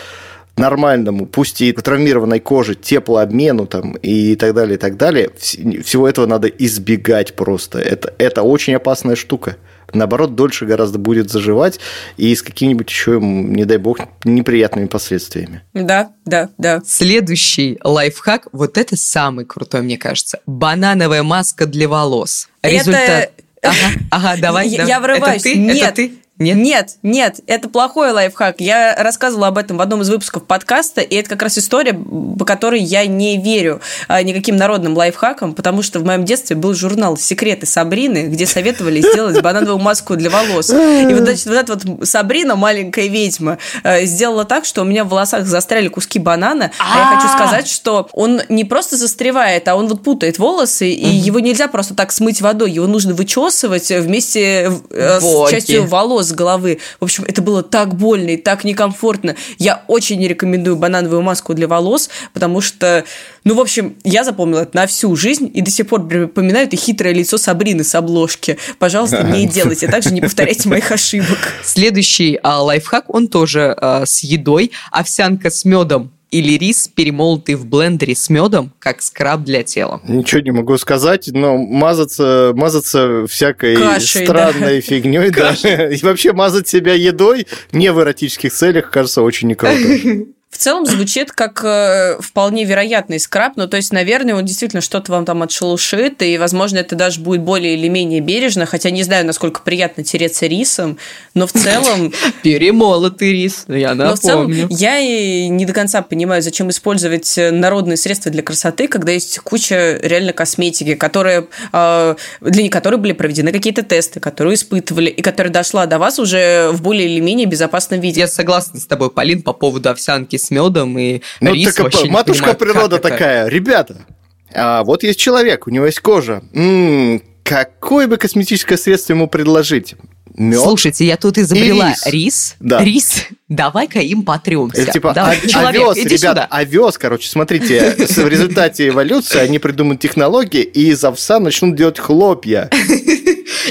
[0.56, 6.26] нормальному, пусть и травмированной коже, теплообмену там и так далее, и так далее, всего этого
[6.26, 7.78] надо избегать просто.
[7.78, 9.56] Это, это очень опасная штука.
[9.92, 11.80] Наоборот, дольше гораздо будет заживать
[12.16, 15.62] и с какими-нибудь еще, не дай бог, неприятными последствиями.
[15.72, 16.82] Да, да, да.
[16.86, 20.40] Следующий лайфхак, вот это самый крутой, мне кажется.
[20.46, 22.48] Банановая маска для волос.
[22.62, 23.00] Результат...
[23.02, 23.32] Это...
[23.60, 23.76] Ага,
[24.10, 24.68] ага, давай.
[24.68, 25.42] Я, я врываюсь.
[25.44, 25.58] Это ты?
[25.58, 26.12] Нет, это ты?
[26.38, 26.56] Нет?
[26.56, 28.60] Нет, нет, это плохой лайфхак.
[28.60, 32.44] Я рассказывала об этом в одном из выпусков подкаста, и это как раз история, по
[32.44, 37.16] которой я не верю а, никаким народным лайфхакам, потому что в моем детстве был журнал
[37.16, 40.70] «Секреты Сабрины», где советовали сделать банановую маску для волос.
[40.70, 45.02] И вот, значит, вот эта вот Сабрина, маленькая ведьма, а, сделала так, что у меня
[45.02, 46.70] в волосах застряли куски банана.
[46.78, 51.08] А я хочу сказать, что он не просто застревает, а он вот путает волосы, и
[51.08, 56.32] его нельзя просто так смыть водой, его нужно вычесывать вместе э, с частью волос с
[56.32, 56.78] головы.
[57.00, 59.36] В общем, это было так больно и так некомфортно.
[59.58, 63.04] Я очень не рекомендую банановую маску для волос, потому что,
[63.44, 66.76] ну, в общем, я запомнила это на всю жизнь и до сих пор припоминаю это
[66.76, 68.58] хитрое лицо Сабрины с обложки.
[68.78, 69.88] Пожалуйста, не делайте.
[69.88, 71.38] Также не повторяйте моих ошибок.
[71.64, 74.72] Следующий а, лайфхак, он тоже а, с едой.
[74.90, 80.00] Овсянка с медом или рис, перемолотый в блендере с медом, как скраб для тела?
[80.06, 84.80] Ничего не могу сказать, но мазаться, мазаться всякой Кашей, странной да.
[84.82, 85.52] фигней, да.
[85.52, 89.76] И вообще мазать себя едой не в эротических целях, кажется, очень не круто.
[90.50, 95.12] В целом звучит как э, вполне вероятный скраб, ну, то есть, наверное, он действительно что-то
[95.12, 99.26] вам там отшелушит, и, возможно, это даже будет более или менее бережно, хотя не знаю,
[99.26, 100.96] насколько приятно тереться рисом,
[101.34, 102.14] но в целом...
[102.42, 104.08] Перемолотый рис, я напомню.
[104.08, 108.88] Но в целом я и не до конца понимаю, зачем использовать народные средства для красоты,
[108.88, 115.10] когда есть куча реально косметики, которые, э, для которой были проведены какие-то тесты, которые испытывали,
[115.10, 118.20] и которая дошла до вас уже в более или менее безопасном виде.
[118.20, 122.06] Я согласна с тобой, Полин, по поводу овсянки с медом и ну, рис так, вообще
[122.10, 123.54] матушка понимаю, природа такая, это.
[123.54, 124.06] ребята,
[124.54, 126.42] а вот есть человек, у него есть кожа.
[126.54, 129.94] М-м, какое бы косметическое средство ему предложить?
[130.34, 130.60] Мед.
[130.60, 132.06] Слушайте, я тут изобрела рис.
[132.06, 132.56] Рис.
[132.60, 132.82] Да.
[132.82, 133.24] рис.
[133.48, 134.82] Давай-ка им потремся.
[134.82, 136.46] Это типа Давай, о- человек, овес, иди ребята, сюда.
[136.50, 142.70] овес, короче, смотрите, в результате эволюции они придумают технологии и из овса начнут делать хлопья.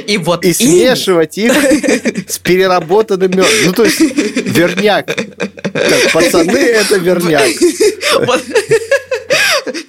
[0.06, 1.54] И вот и смешивать их
[2.28, 3.46] с переработанным медом.
[3.66, 5.08] Ну, то есть, верняк.
[6.14, 7.50] Пацаны, это верняк.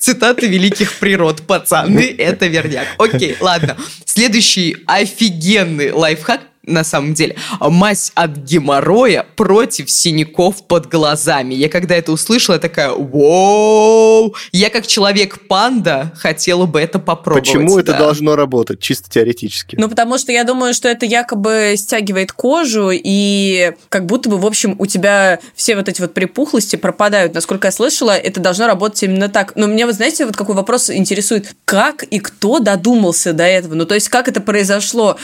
[0.00, 1.42] Цитаты великих природ.
[1.42, 2.86] Пацаны, это верняк.
[2.98, 3.76] Окей, ладно.
[4.04, 7.36] Следующий офигенный лайфхак на самом деле.
[7.60, 11.54] Мазь от геморроя против синяков под глазами.
[11.54, 14.34] Я когда это услышала, я такая, вау!
[14.52, 17.46] Я как человек-панда хотела бы это попробовать.
[17.46, 17.80] Почему да.
[17.80, 19.76] это должно работать, чисто теоретически?
[19.76, 24.46] Ну, потому что я думаю, что это якобы стягивает кожу, и как будто бы, в
[24.46, 27.34] общем, у тебя все вот эти вот припухлости пропадают.
[27.34, 29.56] Насколько я слышала, это должно работать именно так.
[29.56, 31.54] Но меня, вы знаете, вот какой вопрос интересует.
[31.64, 33.74] Как и кто додумался до этого?
[33.74, 35.16] Ну, то есть, как это произошло?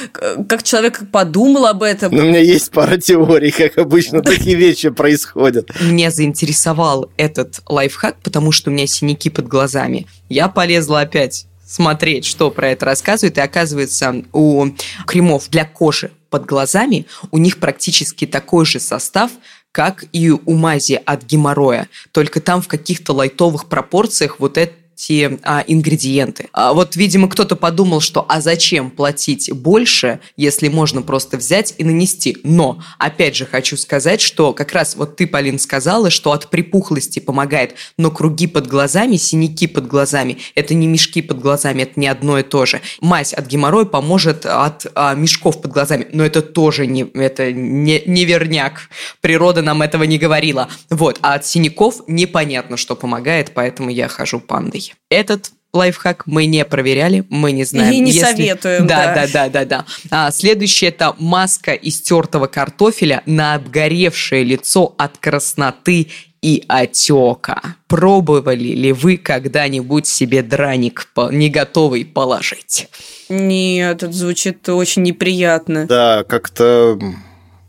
[0.48, 2.14] Как человек подумал думал об этом.
[2.14, 5.68] Но у меня есть пара теорий, как обычно такие вещи происходят.
[5.81, 10.07] Меня заинтересовал этот лайфхак, потому что у меня синяки под глазами.
[10.29, 14.66] Я полезла опять смотреть, что про это рассказывают, и оказывается, у
[15.07, 19.33] кремов для кожи под глазами у них практически такой же состав,
[19.73, 25.38] как и у мази от геморроя, только там в каких-то лайтовых пропорциях вот это те
[25.42, 26.48] а, ингредиенты.
[26.52, 31.85] А, вот, видимо, кто-то подумал, что а зачем платить больше, если можно просто взять и
[31.85, 32.38] нанести.
[32.44, 37.18] Но, опять же, хочу сказать, что как раз вот ты, Полин, сказала, что от припухлости
[37.18, 42.07] помогает, но круги под глазами, синяки под глазами, это не мешки под глазами, это не
[42.07, 42.80] одно и то же.
[43.00, 48.02] Мазь от геморроя поможет от а, мешков под глазами, но это тоже не, это не,
[48.07, 48.88] не верняк.
[49.20, 50.68] Природа нам этого не говорила.
[50.90, 54.84] Вот, а от синяков непонятно, что помогает, поэтому я хожу пандой.
[55.09, 57.92] Этот лайфхак мы не проверяли, мы не знаем.
[57.92, 58.25] И не Если...
[58.25, 58.87] советуем.
[58.87, 59.85] Да, да, да, да, да.
[60.11, 66.09] А, следующее это маска из тертого картофеля на обгоревшее лицо от красноты
[66.40, 67.77] и отека.
[67.88, 72.88] Пробовали ли вы когда-нибудь себе драник не готовый положить?
[73.29, 75.87] Нет, это звучит очень неприятно.
[75.87, 76.99] Да, как-то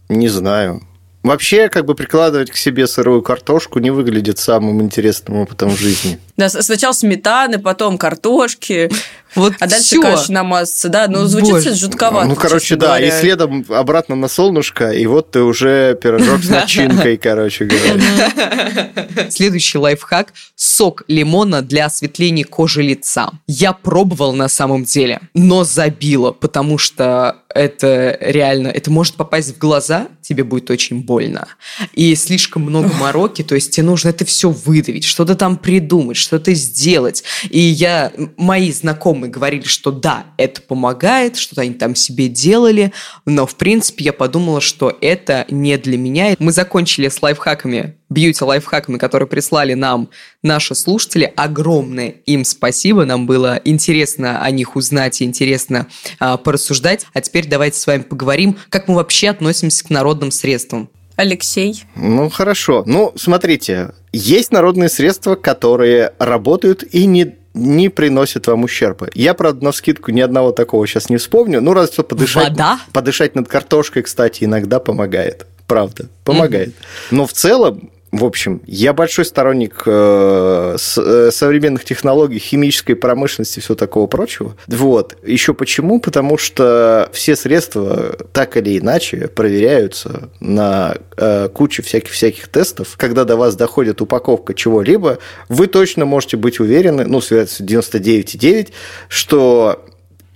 [0.10, 0.82] не знаю.
[1.26, 6.20] Вообще, как бы прикладывать к себе сырую картошку не выглядит самым интересным опытом в жизни.
[6.38, 8.92] Да, сначала сметаны, потом картошки,
[9.34, 11.08] вот а дальше каша намазаться, да?
[11.08, 11.74] Ну, звучит Боже.
[11.74, 12.28] жутковато.
[12.28, 13.08] Ну, короче, да, говоря.
[13.08, 19.30] и следом обратно на солнышко, и вот ты уже пирожок с начинкой, короче говоря.
[19.30, 23.32] Следующий лайфхак– сок лимона для осветления кожи лица.
[23.48, 29.58] Я пробовал на самом деле, но забила, потому что это реально, это может попасть в
[29.58, 31.48] глаза, тебе будет очень больно.
[31.94, 36.54] И слишком много мороки, то есть тебе нужно это все выдавить, что-то там придумать, что-то
[36.54, 37.24] сделать.
[37.50, 42.92] И я, мои знакомые говорили, что да, это помогает, что-то они там себе делали,
[43.26, 46.36] но в принципе я подумала, что это не для меня.
[46.40, 50.10] Мы закончили с лайфхаками бьюти-лайфхаками, которые прислали нам
[50.44, 51.32] наши слушатели.
[51.36, 53.06] Огромное им спасибо.
[53.06, 55.88] Нам было интересно о них узнать и интересно
[56.20, 57.06] а, порассуждать.
[57.14, 60.90] А теперь давайте с вами поговорим, как мы вообще относимся к народным средствам.
[61.16, 61.84] Алексей.
[61.96, 62.84] Ну, хорошо.
[62.86, 69.08] Ну, смотрите, есть народные средства, которые работают и не не приносят вам ущерба.
[69.14, 71.62] Я, правда, на скидку ни одного такого сейчас не вспомню.
[71.62, 72.50] Ну, разве что подышать.
[72.50, 72.80] Вода?
[72.92, 75.48] Подышать над картошкой, кстати, иногда помогает.
[75.66, 76.70] Правда, помогает.
[76.70, 77.08] Mm-hmm.
[77.12, 83.62] Но в целом В общем, я большой сторонник э, э, современных технологий, химической промышленности и
[83.62, 84.56] всего такого прочего.
[84.68, 85.18] Вот.
[85.26, 86.00] Еще почему?
[86.00, 92.96] Потому что все средства так или иначе проверяются на э, куче всяких-всяких тестов.
[92.96, 95.18] Когда до вас доходит упаковка чего-либо,
[95.50, 98.70] вы точно можете быть уверены, ну, с 99,9,
[99.10, 99.86] что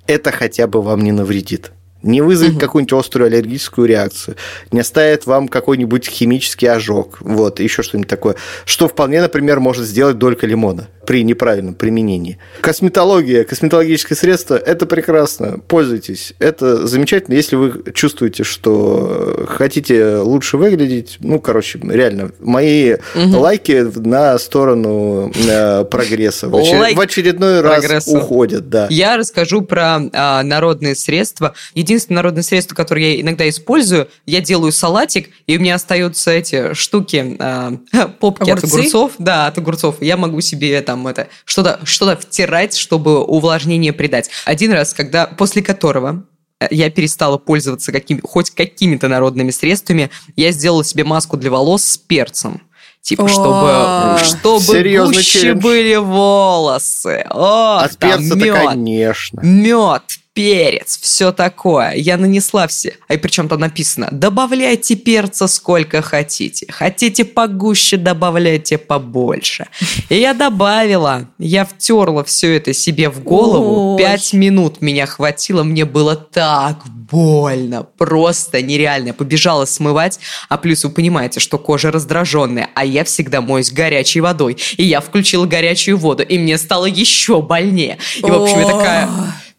[0.06, 1.72] это хотя бы вам не навредит
[2.04, 2.60] не вызовет угу.
[2.60, 4.36] какую-нибудь острую аллергическую реакцию,
[4.72, 8.36] не оставит вам какой-нибудь химический ожог, вот, еще что-нибудь такое,
[8.66, 12.38] что вполне, например, может сделать долька лимона при неправильном применении.
[12.62, 16.34] Косметология, косметологическое средство– это прекрасно, пользуйтесь.
[16.40, 21.18] Это замечательно, если вы чувствуете, что хотите лучше выглядеть.
[21.20, 23.40] Ну, короче, реально, мои угу.
[23.40, 26.96] лайки на сторону э, прогресса в, очер...
[26.96, 28.70] в очередной раз уходят.
[28.70, 28.88] Да.
[28.92, 31.56] Я расскажу про а, народные средства.
[31.90, 36.76] Единственное народное средство, которое я иногда использую, я делаю салатик, и у меня остаются эти
[36.76, 37.74] штуки, а,
[38.20, 38.66] попки Огурцы?
[38.66, 39.12] от огурцов.
[39.18, 39.96] Да, от огурцов.
[40.00, 44.30] Я могу себе там это что-то что втирать, чтобы увлажнение придать.
[44.46, 46.26] Один раз, когда после которого
[46.60, 51.84] э, я перестала пользоваться какими, хоть какими-то народными средствами, я сделала себе маску для волос
[51.84, 52.62] с перцем.
[53.02, 55.62] Типа, чтобы, чтобы гуще челлендж.
[55.62, 57.26] были волосы.
[57.30, 59.40] О, От перца конечно.
[59.42, 61.94] Мед, перец, все такое.
[61.94, 62.96] Я нанесла все.
[63.08, 66.66] А и причем там написано, добавляйте перца сколько хотите.
[66.72, 69.68] Хотите погуще, добавляйте побольше.
[70.10, 73.98] И я добавила, я втерла все это себе в голову.
[73.98, 79.08] Пять минут меня хватило, мне было так больно, просто нереально.
[79.08, 84.22] Я побежала смывать, а плюс вы понимаете, что кожа раздраженная, а я всегда моюсь горячей
[84.22, 84.58] водой.
[84.78, 87.98] И я включила горячую воду, и мне стало еще больнее.
[88.18, 89.10] И, в общем, я такая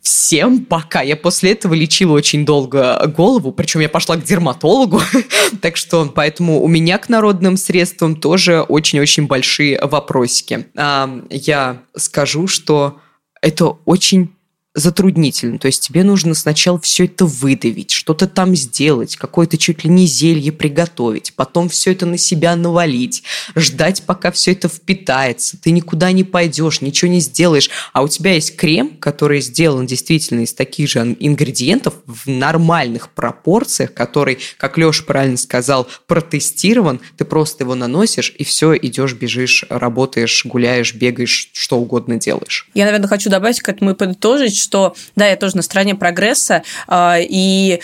[0.00, 1.02] всем пока.
[1.02, 5.00] Я после этого лечила очень долго голову, причем я пошла к дерматологу,
[5.60, 10.66] так что поэтому у меня к народным средствам тоже очень-очень большие вопросики.
[10.74, 12.98] Я скажу, что
[13.42, 14.30] это очень
[14.74, 15.58] затруднительно.
[15.58, 20.06] То есть тебе нужно сначала все это выдавить, что-то там сделать, какое-то чуть ли не
[20.06, 23.24] зелье приготовить, потом все это на себя навалить,
[23.56, 25.60] ждать, пока все это впитается.
[25.60, 27.68] Ты никуда не пойдешь, ничего не сделаешь.
[27.92, 33.92] А у тебя есть крем, который сделан действительно из таких же ингредиентов в нормальных пропорциях,
[33.92, 37.00] который, как Леша правильно сказал, протестирован.
[37.16, 42.68] Ты просто его наносишь, и все, идешь, бежишь, работаешь, гуляешь, бегаешь, что угодно делаешь.
[42.74, 46.62] Я, наверное, хочу добавить к этому и подытожить, что, да, я тоже на стороне прогресса,
[46.86, 47.80] а, и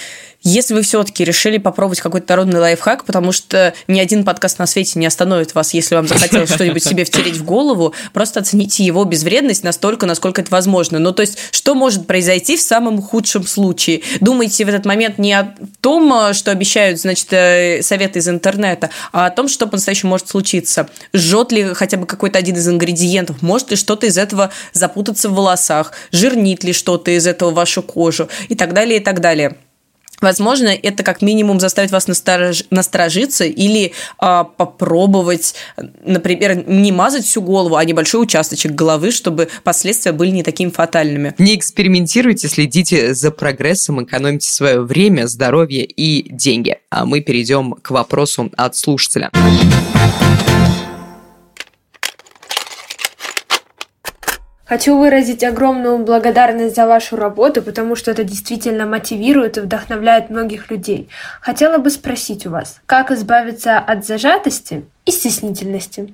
[0.47, 4.99] если вы все-таки решили попробовать какой-то народный лайфхак, потому что ни один подкаст на свете
[5.01, 9.65] не остановит вас, если вам захотелось что-нибудь себе втереть в голову, просто оцените его безвредность
[9.65, 11.01] настолько, насколько это возможно.
[11.01, 14.03] Ну, то есть, что может произойти в самом худшем случае?
[14.21, 19.27] Думайте в этот момент не о том, что обещают, значит, э, советы из интернета, а
[19.27, 20.89] о том, что по-настоящему может случиться.
[21.13, 23.43] Жжет ли хотя бы какой-то один из ингредиентов?
[23.43, 25.93] Может ли что-то из этого запутаться в волосах?
[26.13, 28.29] Жирнит ли что-то из этого вашу кожу?
[28.49, 29.57] И так далее, и так далее.
[30.21, 32.65] Возможно, это как минимум заставит вас насторож...
[32.71, 35.55] насторожиться или а, попробовать,
[36.05, 41.35] например, не мазать всю голову, а небольшой участочек головы, чтобы последствия были не такими фатальными.
[41.39, 46.79] Не экспериментируйте, следите за прогрессом, экономьте свое время, здоровье и деньги.
[46.91, 49.31] А мы перейдем к вопросу от слушателя.
[54.67, 60.73] Хочу выразить огромную благодарность за вашу работу, потому что это действительно мотивирует и вдохновляет многих
[60.73, 61.09] людей.
[61.41, 66.13] Хотела бы спросить у вас, как избавиться от зажатости и стеснительности?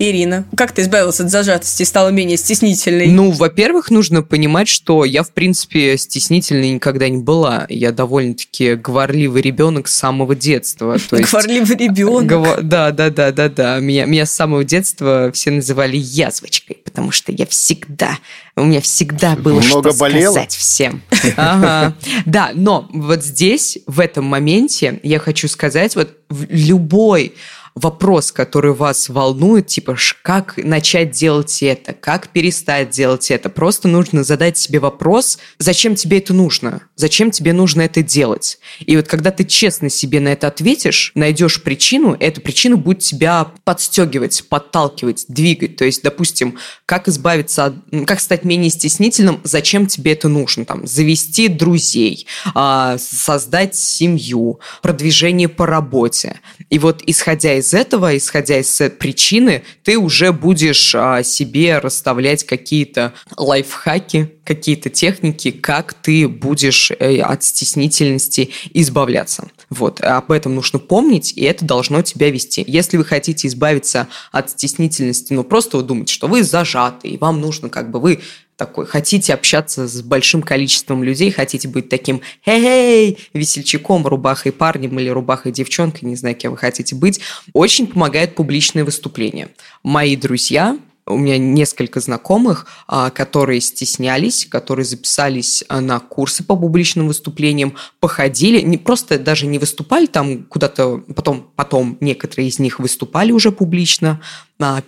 [0.00, 3.08] Ирина, как ты избавилась от зажатости и стала менее стеснительной?
[3.08, 7.66] Ну, во-первых, нужно понимать, что я, в принципе, стеснительной никогда не была.
[7.68, 10.96] Я довольно-таки говорливый ребенок с самого детства.
[11.10, 11.30] То есть...
[11.30, 12.26] Говорливый ребенок?
[12.30, 12.60] Гов...
[12.62, 13.78] Да, да, да, да, да.
[13.78, 18.16] Меня, меня с самого детства все называли язвочкой, потому что я всегда
[18.60, 20.32] у меня всегда было Много что болело?
[20.32, 21.02] сказать всем.
[21.36, 21.94] Ага.
[22.26, 26.10] Да, но вот здесь, в этом моменте, я хочу сказать, вот
[26.48, 27.34] любой
[27.74, 33.48] вопрос, который вас волнует, типа, как начать делать это, как перестать делать это.
[33.48, 38.58] Просто нужно задать себе вопрос, зачем тебе это нужно, зачем тебе нужно это делать.
[38.80, 43.52] И вот когда ты честно себе на это ответишь, найдешь причину, эта причина будет тебя
[43.64, 45.76] подстегивать, подталкивать, двигать.
[45.76, 47.74] То есть, допустим, как избавиться от,
[48.06, 55.48] как стать менее стеснительным, зачем тебе это нужно, там, завести друзей, а, создать семью, продвижение
[55.48, 56.40] по работе.
[56.68, 63.14] И вот исходя из этого, исходя из причины, ты уже будешь а, себе расставлять какие-то
[63.36, 69.48] лайфхаки, какие-то техники, как ты будешь э, от стеснительности избавляться.
[69.68, 72.64] Вот, об этом нужно помнить, и это должно тебя вести.
[72.66, 77.40] Если вы хотите избавиться от стеснительности, ну, просто вы думаете, что вы зажаты, и вам
[77.40, 78.20] нужно как бы, вы
[78.60, 85.08] такой, хотите общаться с большим количеством людей, хотите быть таким хей-хей, весельчаком, рубахой парнем или
[85.08, 87.20] рубахой девчонкой, не знаю, кем вы хотите быть,
[87.54, 89.48] очень помогает публичное выступление.
[89.82, 96.54] Мои друзья, у меня несколько знакомых, а, которые стеснялись, которые записались а, на курсы по
[96.54, 102.78] публичным выступлениям, походили, не просто даже не выступали там куда-то, потом, потом некоторые из них
[102.78, 104.20] выступали уже публично,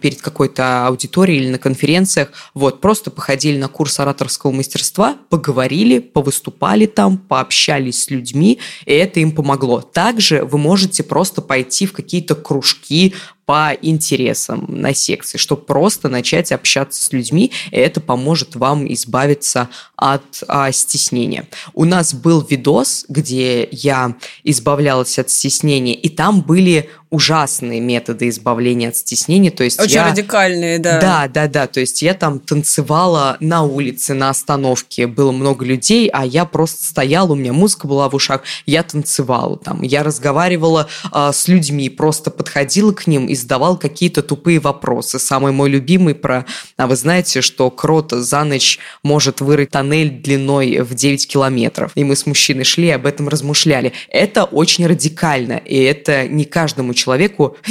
[0.01, 6.87] перед какой-то аудиторией или на конференциях, вот, просто походили на курс ораторского мастерства, поговорили, повыступали
[6.87, 9.81] там, пообщались с людьми, и это им помогло.
[9.81, 13.14] Также вы можете просто пойти в какие-то кружки
[13.45, 19.68] по интересам на секции, чтобы просто начать общаться с людьми, и это поможет вам избавиться
[19.97, 21.49] от а, стеснения.
[21.75, 28.88] У нас был видос, где я избавлялась от стеснения, и там были ужасные методы избавления
[28.88, 29.50] от стеснения.
[29.50, 30.08] То есть Очень я...
[30.08, 30.98] радикальные, да.
[30.98, 31.66] Да, да, да.
[31.66, 36.86] То есть я там танцевала на улице, на остановке, было много людей, а я просто
[36.86, 41.90] стояла, у меня музыка была в ушах, я танцевала там, я разговаривала э, с людьми,
[41.90, 45.18] просто подходила к ним и задавала какие-то тупые вопросы.
[45.18, 46.46] Самый мой любимый про,
[46.78, 51.92] а вы знаете, что крот за ночь может вырыть тоннель длиной в 9 километров.
[51.94, 53.92] И мы с мужчиной шли и об этом размышляли.
[54.08, 57.01] Это очень радикально, и это не каждому человеку,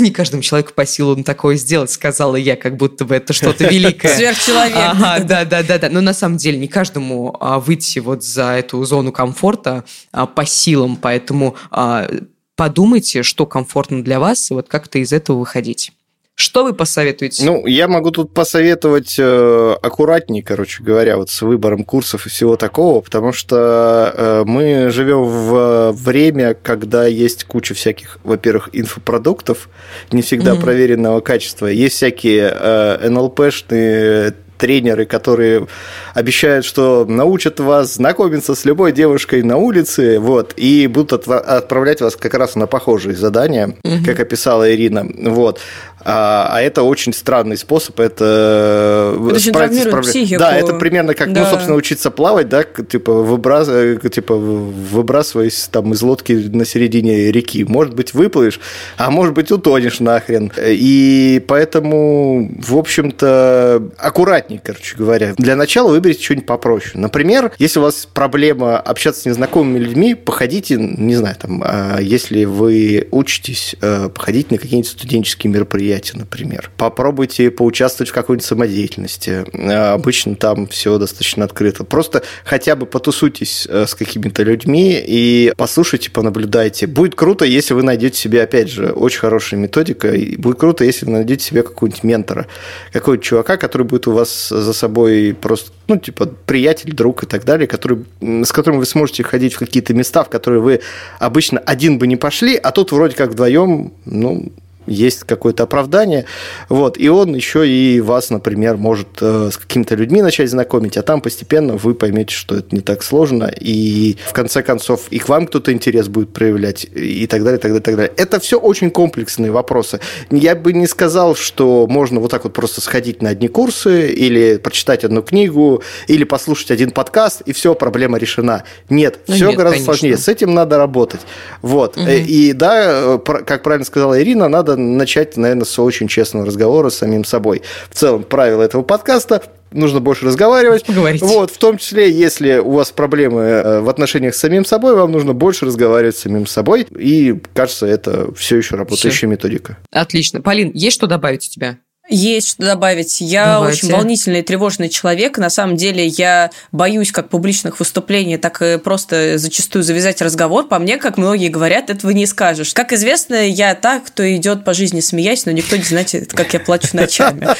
[0.01, 4.15] не каждому человеку по силу такое сделать, сказала я, как будто бы это что-то великое.
[4.15, 4.75] Сверхчеловек.
[4.75, 5.89] Ага, да, да, да, да.
[5.89, 10.45] Но на самом деле не каждому а, выйти вот за эту зону комфорта а, по
[10.45, 12.09] силам, поэтому а,
[12.55, 15.91] подумайте, что комфортно для вас, и вот как-то из этого выходить.
[16.35, 17.45] Что вы посоветуете?
[17.45, 22.55] Ну, я могу тут посоветовать э, аккуратней, короче говоря, вот с выбором курсов и всего
[22.55, 29.69] такого, потому что э, мы живем в время, когда есть куча всяких, во-первых, инфопродуктов,
[30.11, 30.61] не всегда mm-hmm.
[30.61, 35.67] проверенного качества, есть всякие э, НЛПшные тренеры, которые
[36.13, 42.15] обещают, что научат вас знакомиться с любой девушкой на улице, вот, и будут отправлять вас
[42.15, 44.05] как раз на похожие задания, угу.
[44.05, 45.59] как описала Ирина, вот.
[46.03, 50.37] А, а это очень странный способ, это, это справиться с проблемой.
[50.37, 51.43] Да, это примерно как, ну, да.
[51.43, 53.69] ну, собственно, учиться плавать, да, типа, выбрас...
[54.11, 57.63] типа выбрасываясь там из лодки на середине реки.
[57.63, 58.59] Может быть, выплывешь,
[58.97, 60.51] а может быть, утонешь нахрен.
[60.59, 65.33] И поэтому, в общем-то, аккуратнее, короче говоря.
[65.37, 66.93] Для начала выберите что-нибудь попроще.
[66.95, 72.45] Например, если у вас проблема общаться с незнакомыми людьми, походите, не знаю, там, а если
[72.45, 76.71] вы учитесь, э, походите на какие-нибудь студенческие мероприятия, мероприятие, например.
[76.77, 79.45] Попробуйте поучаствовать в какой-нибудь самодеятельности.
[79.53, 81.83] Э, обычно там все достаточно открыто.
[81.83, 86.87] Просто хотя бы потусуйтесь э, с какими-то людьми и послушайте, понаблюдайте.
[86.87, 90.11] Будет круто, если вы найдете себе, опять же, очень хорошая методика.
[90.11, 92.47] И будет круто, если вы найдете себе какого-нибудь ментора,
[92.93, 97.43] какого-нибудь чувака, который будет у вас за собой просто, ну, типа, приятель, друг и так
[97.43, 100.81] далее, который, с которым вы сможете ходить в какие-то места, в которые вы
[101.19, 104.51] обычно один бы не пошли, а тут вроде как вдвоем, ну,
[104.87, 106.25] есть какое-то оправдание,
[106.69, 111.01] вот, и он еще и вас, например, может э, с какими-то людьми начать знакомить, а
[111.01, 115.29] там постепенно вы поймете, что это не так сложно, и в конце концов и к
[115.29, 118.13] вам кто-то интерес будет проявлять, и так далее, и так далее, и так далее.
[118.17, 119.99] Это все очень комплексные вопросы.
[120.29, 124.57] Я бы не сказал, что можно вот так вот просто сходить на одни курсы, или
[124.57, 128.63] прочитать одну книгу, или послушать один подкаст, и все, проблема решена.
[128.89, 129.93] Нет, ну, все нет, гораздо конечно.
[129.93, 130.17] сложнее.
[130.17, 131.21] С этим надо работать.
[131.61, 131.97] Вот.
[131.97, 132.05] Угу.
[132.09, 136.97] И да, как правильно сказала Ирина, надо надо начать, наверное, с очень честного разговора с
[136.97, 137.61] самим собой.
[137.89, 140.85] В целом, правило этого подкаста нужно больше разговаривать.
[140.85, 141.21] Поговорить.
[141.21, 145.11] Вот, в том числе, если у вас проблемы э, в отношениях с самим собой, вам
[145.11, 146.87] нужно больше разговаривать с самим собой.
[146.97, 149.27] И, кажется, это все еще работающая все.
[149.27, 149.77] методика.
[149.91, 150.41] Отлично.
[150.41, 151.77] Полин, есть что добавить у тебя?
[152.09, 153.21] Есть что добавить.
[153.21, 153.85] Я Давайте.
[153.85, 155.37] очень волнительный и тревожный человек.
[155.37, 160.67] На самом деле я боюсь как публичных выступлений, так и просто зачастую завязать разговор.
[160.67, 162.73] По мне, как многие говорят, этого не скажешь.
[162.73, 166.59] Как известно, я так, кто идет по жизни смеясь, но никто не знает, как я
[166.59, 167.47] плачу ночами.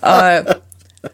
[0.00, 0.58] А,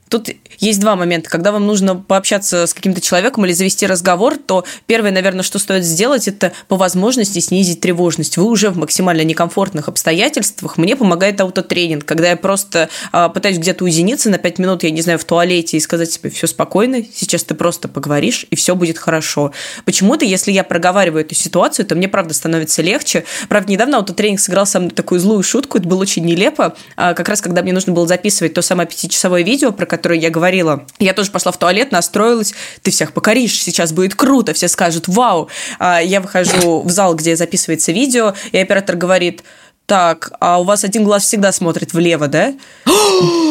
[0.09, 1.31] Тут есть два момента.
[1.31, 5.85] Когда вам нужно пообщаться с каким-то человеком или завести разговор, то первое, наверное, что стоит
[5.85, 8.37] сделать, это по возможности снизить тревожность.
[8.37, 10.79] Вы уже в максимально некомфортных обстоятельствах.
[10.79, 15.03] Мне помогает аутотренинг, когда я просто а, пытаюсь где-то уединиться на 5 минут, я не
[15.03, 18.99] знаю, в туалете и сказать себе, все спокойно, сейчас ты просто поговоришь, и все будет
[18.99, 19.53] хорошо.
[19.85, 23.25] Почему-то, если я проговариваю эту ситуацию, то мне, правда, становится легче.
[23.49, 26.77] Правда, недавно аутотренинг сыграл со мной такую злую шутку, это было очень нелепо.
[26.97, 30.31] А, как раз, когда мне нужно было записывать то самое пятичасовое видео, про которое я
[30.31, 30.44] говорила,
[30.99, 35.49] я тоже пошла в туалет, настроилась, ты всех покоришь, сейчас будет круто, все скажут «Вау!».
[35.79, 39.43] А, я выхожу в зал, где записывается видео, и оператор говорит–
[39.87, 42.55] так, а у вас один глаз всегда смотрит влево, да?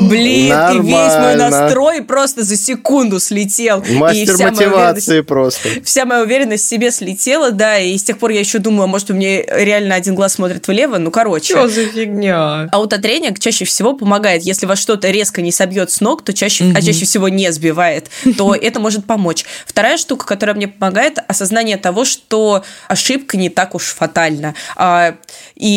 [0.00, 3.82] Блин, и весь мой настрой просто за секунду слетел.
[3.90, 5.68] Мастер и вся мотивации просто.
[5.82, 9.10] Вся моя уверенность в себе слетела, да, и с тех пор я еще думаю, может,
[9.10, 11.54] у меня реально один глаз смотрит влево, ну, короче.
[11.54, 12.68] Что за фигня?
[12.70, 16.82] Аутотренинг чаще всего помогает, если вас что-то резко не собьет с ног, то чаще, а
[16.82, 19.44] чаще всего не сбивает, то это может помочь.
[19.66, 24.54] Вторая штука, которая мне помогает, осознание того, что ошибка не так уж фатальна.
[24.76, 25.14] А,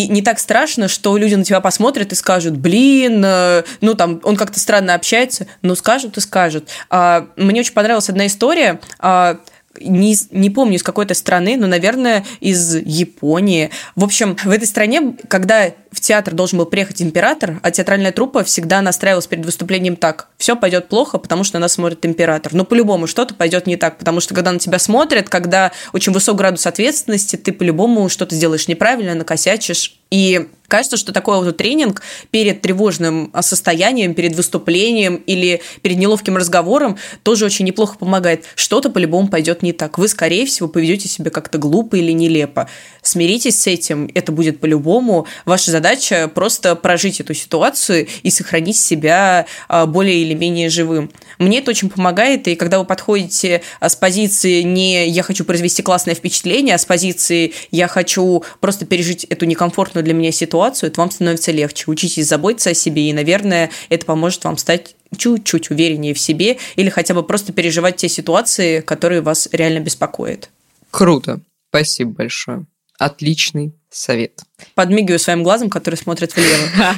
[0.06, 4.20] и не так страшно, что люди на тебя посмотрят и скажут, блин, э, ну там,
[4.24, 6.70] он как-то странно общается, ну скажут и скажут.
[6.90, 9.38] А, мне очень понравилась одна история, а,
[9.80, 13.70] не, не помню из какой-то страны, но, наверное, из Японии.
[13.96, 18.44] В общем, в этой стране, когда в театр должен был приехать император, а театральная труппа
[18.44, 20.28] всегда настраивалась перед выступлением так.
[20.38, 22.54] Все пойдет плохо, потому что нас смотрит император.
[22.54, 26.38] Но по-любому что-то пойдет не так, потому что когда на тебя смотрят, когда очень высок
[26.38, 30.01] градус ответственности, ты по-любому что-то сделаешь неправильно, накосячишь.
[30.12, 32.02] И кажется, что такой вот тренинг
[32.32, 38.46] перед тревожным состоянием, перед выступлением или перед неловким разговором тоже очень неплохо помогает.
[38.56, 39.98] Что-то по-любому пойдет не так.
[39.98, 42.70] Вы, скорее всего, поведете себя как-то глупо или нелепо.
[43.02, 45.28] Смиритесь с этим, это будет по-любому.
[45.44, 51.12] Ваша задача просто прожить эту ситуацию и сохранить себя а, более или менее живым.
[51.38, 55.82] Мне это очень помогает, и когда вы подходите а, с позиции не «я хочу произвести
[55.82, 60.92] классное впечатление», а с позиции «я хочу просто пережить эту некомфортную комфортную для меня ситуацию,
[60.92, 61.86] то вам становится легче.
[61.88, 66.90] Учитесь заботиться о себе, и, наверное, это поможет вам стать чуть-чуть увереннее в себе или
[66.90, 70.50] хотя бы просто переживать те ситуации, которые вас реально беспокоят.
[70.92, 71.40] Круто.
[71.70, 72.66] Спасибо большое.
[73.00, 74.42] Отличный совет.
[74.76, 76.96] Подмигиваю своим глазом, который смотрит влево.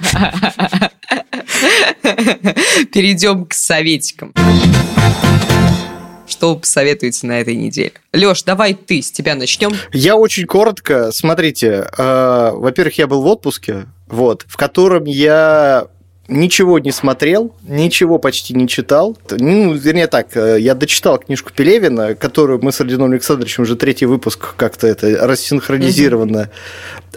[2.91, 4.33] Перейдем к советикам.
[6.43, 7.93] Что вы посоветуете на этой неделе?
[8.11, 9.71] Леш, давай ты, с тебя начнем.
[9.93, 11.13] Я очень коротко.
[11.13, 15.87] Смотрите, э, во-первых, я был в отпуске, вот, в котором я
[16.27, 19.17] ничего не смотрел, ничего почти не читал.
[19.29, 24.05] Ну, вернее так, э, я дочитал книжку Пелевина, которую мы с Родионом Александровичем уже третий
[24.05, 26.49] выпуск как-то это рассинхронизированно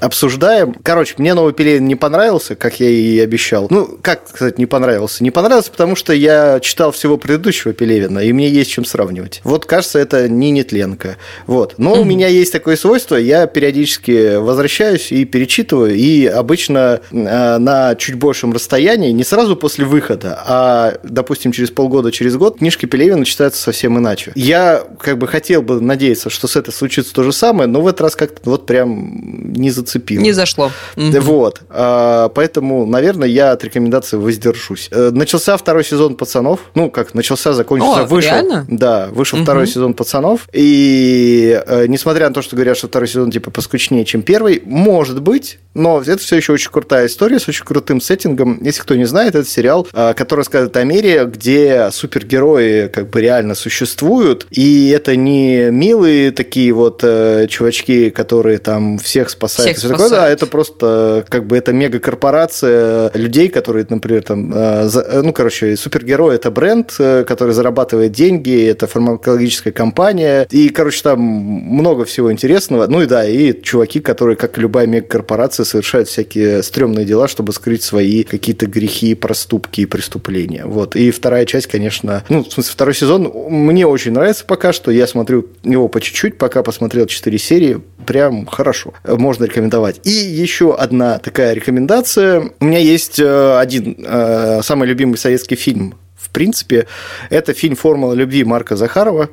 [0.01, 0.75] обсуждаем.
[0.83, 3.67] Короче, мне новый Пелевин не понравился, как я и обещал.
[3.71, 5.23] Ну, как сказать, не понравился?
[5.23, 9.41] Не понравился, потому что я читал всего предыдущего Пелевина, и мне есть чем сравнивать.
[9.45, 11.17] Вот, кажется, это не нетленка.
[11.47, 11.75] Вот.
[11.79, 17.95] Но у меня есть такое свойство, я периодически возвращаюсь и перечитываю, и обычно э, на
[17.97, 23.25] чуть большем расстоянии, не сразу после выхода, а, допустим, через полгода, через год, книжки Пелевина
[23.25, 24.33] читаются совсем иначе.
[24.35, 27.87] Я как бы хотел бы надеяться, что с этой случится то же самое, но в
[27.87, 30.23] этот раз как-то вот прям не за зацепило.
[30.23, 30.71] Не зашло.
[30.97, 31.63] Вот.
[31.71, 34.89] А, поэтому, наверное, я от рекомендации воздержусь.
[34.91, 36.61] Э, начался второй сезон «Пацанов».
[36.75, 38.03] Ну, как начался, закончился.
[38.03, 38.33] О, вышел.
[38.33, 38.67] Реально?
[38.69, 40.49] Да, вышел второй сезон «Пацанов».
[40.53, 45.23] И э, несмотря на то, что говорят, что второй сезон типа поскучнее, чем первый, может
[45.23, 48.59] быть, но это все еще очень крутая история с очень крутым сеттингом.
[48.63, 53.21] Если кто не знает, это сериал, э, который рассказывает о мире, где супергерои как бы
[53.21, 57.05] реально существуют, и это не милые такие вот
[57.49, 63.11] чувачки, которые там всех спасают всех все такое, да, это просто как бы это мегакорпорация
[63.15, 68.67] людей, которые, например, там, э, э, ну, короче, супергерой это бренд, э, который зарабатывает деньги,
[68.67, 72.87] это фармакологическая компания, и, короче, там много всего интересного.
[72.87, 77.53] Ну и да, и чуваки, которые, как и любая мегакорпорация, совершают всякие стрёмные дела, чтобы
[77.53, 80.67] скрыть свои какие-то грехи, проступки и преступления.
[80.67, 80.97] Вот.
[80.97, 84.91] И вторая часть, конечно, ну, в смысле, второй сезон мне очень нравится пока что.
[84.91, 87.81] Я смотрю его по чуть-чуть, пока посмотрел 4 серии.
[88.07, 88.93] Прям хорошо.
[89.05, 90.01] Можно рекомендовать.
[90.05, 92.51] И еще одна такая рекомендация.
[92.61, 95.95] У меня есть э, один э, самый любимый советский фильм.
[96.15, 96.87] В принципе,
[97.31, 99.31] это фильм «Формула любви» Марка Захарова.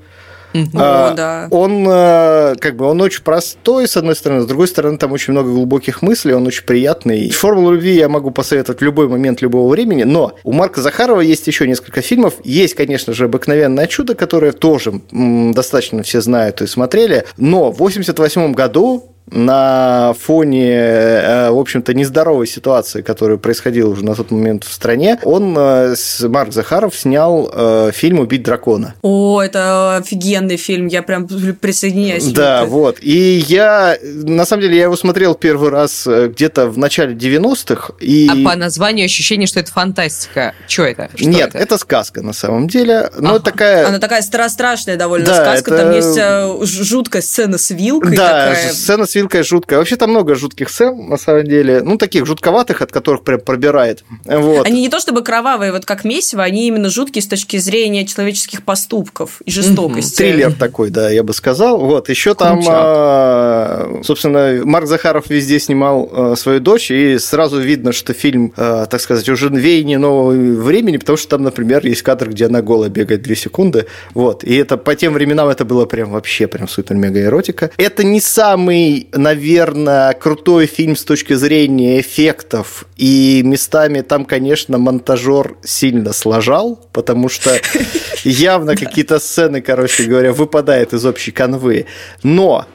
[0.75, 1.47] А, О, да.
[1.51, 5.33] Он э, как бы он очень простой, с одной стороны, с другой стороны, там очень
[5.33, 7.29] много глубоких мыслей, он очень приятный.
[7.31, 11.47] Формулу любви я могу посоветовать в любой момент любого времени, но у Марка Захарова есть
[11.47, 12.35] еще несколько фильмов.
[12.43, 18.53] Есть, конечно же, «Обыкновенное чудо», которое тоже достаточно все знают и смотрели, но в 88
[18.53, 24.71] году на фоне, э, в общем-то, нездоровой ситуации, которая происходила уже на тот момент в
[24.71, 28.95] стране, он, э, Марк Захаров, снял э, фильм «Убить дракона».
[29.01, 32.25] О, это офигенный фильм, я прям присоединяюсь.
[32.27, 32.97] Да, вот.
[33.01, 37.93] И я, на самом деле, я его смотрел первый раз где-то в начале 90-х.
[37.99, 38.27] И...
[38.29, 40.53] А по названию ощущение, что это фантастика.
[40.67, 41.09] Что это?
[41.15, 41.57] Что Нет, это?
[41.59, 43.09] это сказка на самом деле.
[43.17, 43.39] Но ага.
[43.39, 43.87] такая...
[43.87, 45.83] Она такая страшная довольно да, сказка, это...
[45.83, 48.15] там есть жуткая сцена с вилкой.
[48.15, 48.71] Да, такая...
[48.73, 49.79] сцена с вилкой жуткая.
[49.79, 51.81] Вообще там много жутких сцен, на самом деле.
[51.81, 54.03] Ну, таких жутковатых, от которых прям пробирает.
[54.25, 54.65] Вот.
[54.65, 58.63] Они не то чтобы кровавые, вот как месиво, они именно жуткие с точки зрения человеческих
[58.63, 60.17] поступков и жестокости.
[60.17, 61.79] Триллер такой, да, я бы сказал.
[61.79, 67.91] Вот, еще там, а, собственно, Марк Захаров везде снимал а, свою дочь, и сразу видно,
[67.91, 72.29] что фильм, а, так сказать, уже веяние нового времени, потому что там, например, есть кадр,
[72.29, 73.87] где она голая бегает 2 секунды.
[74.13, 74.43] Вот.
[74.43, 77.71] И это по тем временам это было прям вообще прям супер-мега эротика.
[77.77, 84.77] Это не самый, наверное, наверное, крутой фильм с точки зрения эффектов, и местами там, конечно,
[84.77, 87.59] монтажер сильно сложал, потому что
[88.23, 91.85] явно какие-то сцены, короче говоря, выпадают из общей канвы.
[92.23, 92.65] Но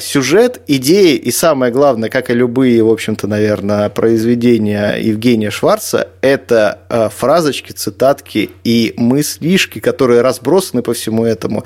[0.00, 6.80] сюжет, идеи и самое главное, как и любые, в общем-то, наверное, произведения Евгения Шварца, это
[6.88, 11.64] э, фразочки, цитатки и мыслишки, которые разбросаны по всему этому,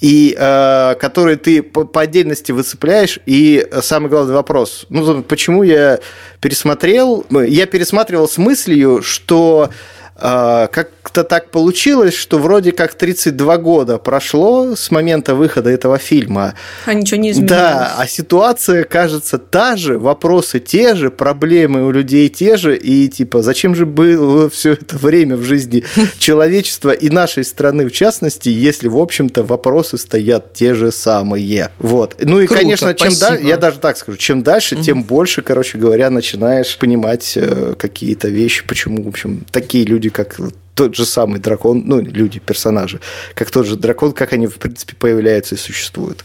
[0.00, 5.98] и э, которые ты по, по отдельности выцепляешь, и самый главный вопрос, ну, почему я
[6.40, 9.70] пересмотрел, ну, я пересматривал с мыслью, что а,
[10.16, 16.54] как-то так получилось, что вроде как 32 года прошло с момента выхода этого фильма.
[16.86, 17.50] А ничего не изменилось.
[17.50, 23.08] Да, а ситуация кажется та же, вопросы те же, проблемы у людей те же, и
[23.08, 25.84] типа зачем же было все это время в жизни
[26.18, 31.70] человечества и нашей страны в частности, если, в общем-то, вопросы стоят те же самые.
[31.78, 32.16] Вот.
[32.22, 35.76] Ну и, Круто, конечно, чем дальше, я даже так скажу, чем дальше, тем больше, короче
[35.78, 40.38] говоря, начинаешь понимать э, какие-то вещи, почему, в общем, такие люди люди, как
[40.74, 43.00] тот же самый дракон, ну, люди, персонажи,
[43.34, 46.24] как тот же дракон, как они, в принципе, появляются и существуют.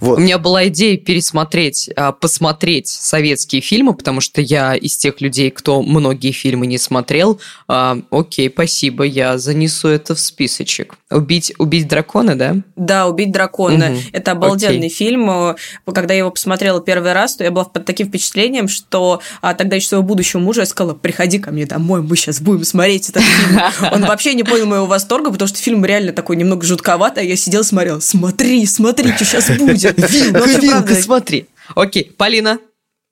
[0.00, 0.18] Вот.
[0.18, 5.50] У меня была идея пересмотреть, а, посмотреть советские фильмы, потому что я из тех людей,
[5.50, 7.40] кто многие фильмы не смотрел.
[7.68, 10.94] А, окей, спасибо, я занесу это в списочек.
[11.10, 12.56] Убить, убить дракона, да?
[12.76, 13.90] Да, убить дракона.
[13.90, 13.98] Угу.
[14.12, 14.90] Это обалденный окей.
[14.90, 15.56] фильм.
[15.92, 19.76] Когда я его посмотрела первый раз, то я была под таким впечатлением, что а, тогда
[19.76, 23.22] еще своего будущего мужа я сказала, приходи ко мне домой, мы сейчас будем смотреть этот
[23.22, 23.60] фильм.
[23.92, 27.36] Он вообще не понял моего восторга, потому что фильм реально такой немного жутковатый, а я
[27.36, 29.98] сидела смотрела, смотри, смотри, что сейчас будет.
[30.62, 31.46] Вилка, смотри.
[31.74, 32.58] Окей, Полина,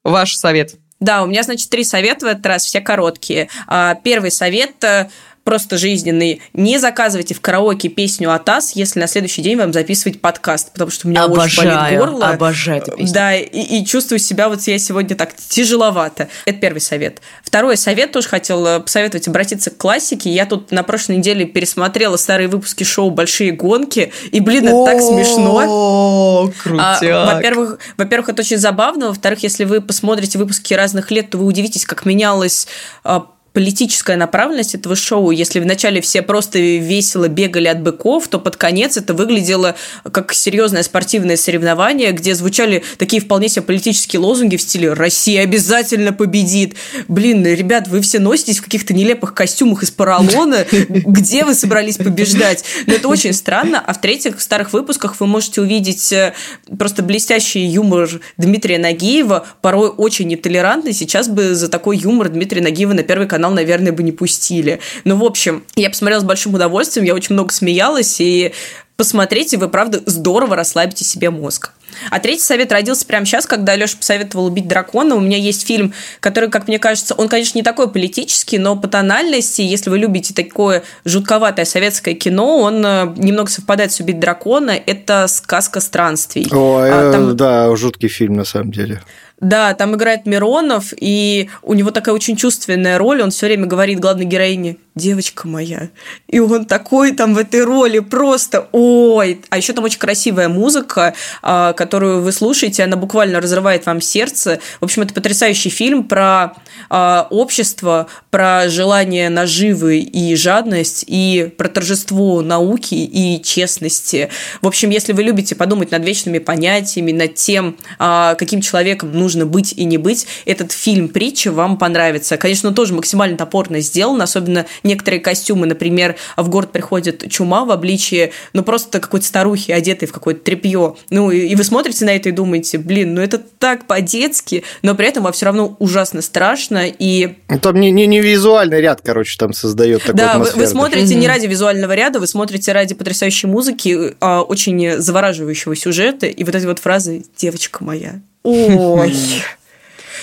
[0.04, 0.74] ваш совет.
[1.00, 3.48] Да, у меня, значит, три совета в этот раз, все короткие.
[3.66, 5.08] А, первый совет э,
[5.44, 6.40] просто жизненный.
[6.52, 11.06] Не заказывайте в караоке песню Атас, если на следующий день вам записывать подкаст, потому что
[11.06, 12.28] у меня обожаю, очень болит горло.
[12.28, 13.14] Обожаю эту песню.
[13.14, 16.28] Да, и, и чувствую себя, вот я сегодня так тяжеловато.
[16.46, 17.20] Это первый совет.
[17.42, 20.30] Второй совет тоже хотела посоветовать обратиться к классике.
[20.30, 25.00] Я тут на прошлой неделе пересмотрела старые выпуски шоу «Большие гонки», и, блин, это так
[25.00, 26.50] смешно.
[26.78, 26.98] А,
[27.34, 29.08] во-первых, во-первых, это очень забавно.
[29.08, 32.66] Во-вторых, если вы посмотрите выпуски разных лет, то вы удивитесь, как менялось
[33.04, 35.30] а, политическая направленность этого шоу.
[35.30, 39.76] Если вначале все просто весело бегали от быков, то под конец это выглядело
[40.10, 46.12] как серьезное спортивное соревнование, где звучали такие вполне себе политические лозунги в стиле «Россия обязательно
[46.12, 46.76] победит».
[47.08, 50.64] Блин, ребят, вы все носитесь в каких-то нелепых костюмах из поролона.
[50.88, 52.64] Где вы собрались побеждать?
[52.86, 53.82] Но это очень странно.
[53.84, 56.32] А в-третьих, в старых выпусках вы можете увидеть э,
[56.78, 60.92] просто блестящий юмор Дмитрия Нагиева, порой очень нетолерантный.
[60.92, 64.78] Сейчас бы за такой юмор Дмитрия Нагиева на первый канал канал, наверное, бы не пустили.
[65.04, 68.52] Ну, в общем, я посмотрела с большим удовольствием, я очень много смеялась, и
[68.96, 71.72] посмотрите, вы, правда, здорово расслабите себе мозг.
[72.10, 75.16] А третий совет родился прямо сейчас, когда Леша посоветовал убить дракона.
[75.16, 78.86] У меня есть фильм, который, как мне кажется, он, конечно, не такой политический, но по
[78.86, 84.70] тональности, если вы любите такое жутковатое советское кино, он э, немного совпадает с «Убить дракона».
[84.70, 86.46] Это «Сказка странствий».
[86.52, 87.36] О, а, там...
[87.36, 89.02] да, жуткий фильм на самом деле.
[89.42, 93.20] Да, там играет Миронов, и у него такая очень чувственная роль.
[93.20, 95.88] Он все время говорит главной героине девочка моя.
[96.28, 99.40] И он такой там в этой роли просто, ой.
[99.48, 104.60] А еще там очень красивая музыка, а, которую вы слушаете, она буквально разрывает вам сердце.
[104.80, 106.54] В общем, это потрясающий фильм про
[106.90, 114.28] а, общество, про желание наживы и жадность, и про торжество науки и честности.
[114.60, 119.46] В общем, если вы любите подумать над вечными понятиями, над тем, а, каким человеком нужно
[119.46, 122.36] быть и не быть, этот фильм притча вам понравится.
[122.36, 127.70] Конечно, он тоже максимально топорно сделан, особенно некоторые костюмы, например, в город приходит чума в
[127.70, 130.96] обличии, ну, просто какой-то старухи, одетой в какое-то тряпье.
[131.10, 135.08] Ну, и вы смотрите на это и думаете, блин, ну это так по-детски, но при
[135.08, 137.34] этом вам все равно ужасно страшно, и...
[137.48, 141.14] Ну, там не, не, не визуальный ряд, короче, там создает такую Да, вы, вы смотрите
[141.14, 146.54] не ради визуального ряда, вы смотрите ради потрясающей музыки, а, очень завораживающего сюжета, и вот
[146.54, 148.20] эти вот фразы «девочка моя».
[148.42, 149.14] Ой...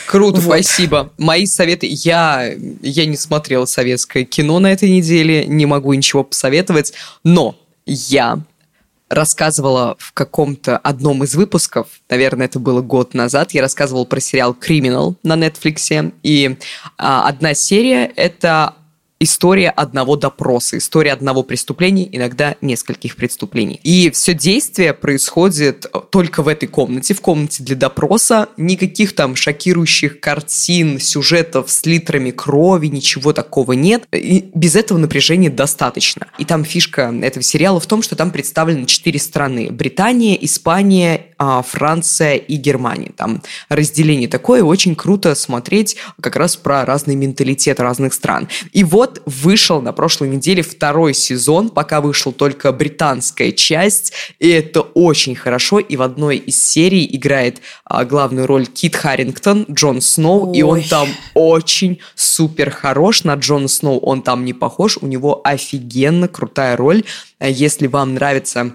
[0.10, 0.46] Круто, вот.
[0.46, 1.14] спасибо.
[1.20, 1.88] Мои советы...
[1.88, 2.52] Я,
[2.82, 6.94] я не смотрела советское кино на этой неделе, не могу ничего посоветовать,
[7.24, 7.56] но
[7.86, 8.40] я
[9.08, 14.56] рассказывала в каком-то одном из выпусков, наверное, это было год назад, я рассказывала про сериал
[14.56, 16.58] «Криминал» на Netflix, и
[16.98, 18.74] а, одна серия– это
[19.20, 23.80] история одного допроса, история одного преступления, иногда нескольких преступлений.
[23.84, 28.50] И все действие происходит только в этой комнате, в комнате для допроса.
[28.58, 34.04] Никаких там шокирующих картин, сюжетов с литрами крови, ничего такого нет.
[34.14, 36.28] И без этого напряжения достаточно.
[36.38, 39.70] И там фишка этого сериала в том, что там представлены четыре страны.
[39.72, 43.12] Британия, Испания, Франция и Германия.
[43.16, 48.50] Там разделение такое, очень круто смотреть как раз про разный менталитет разных стран.
[48.74, 54.82] И вот вышел на прошлой неделе второй сезон, пока вышел только британская часть, и это
[54.82, 60.50] очень хорошо, и в одной из серий играет а, главную роль Кит Харрингтон, Джон Сноу,
[60.50, 60.58] Ой.
[60.58, 65.42] и он там очень супер хорош, на Джона Сноу он там не похож, у него
[65.44, 67.04] офигенно крутая роль,
[67.40, 68.74] если вам нравятся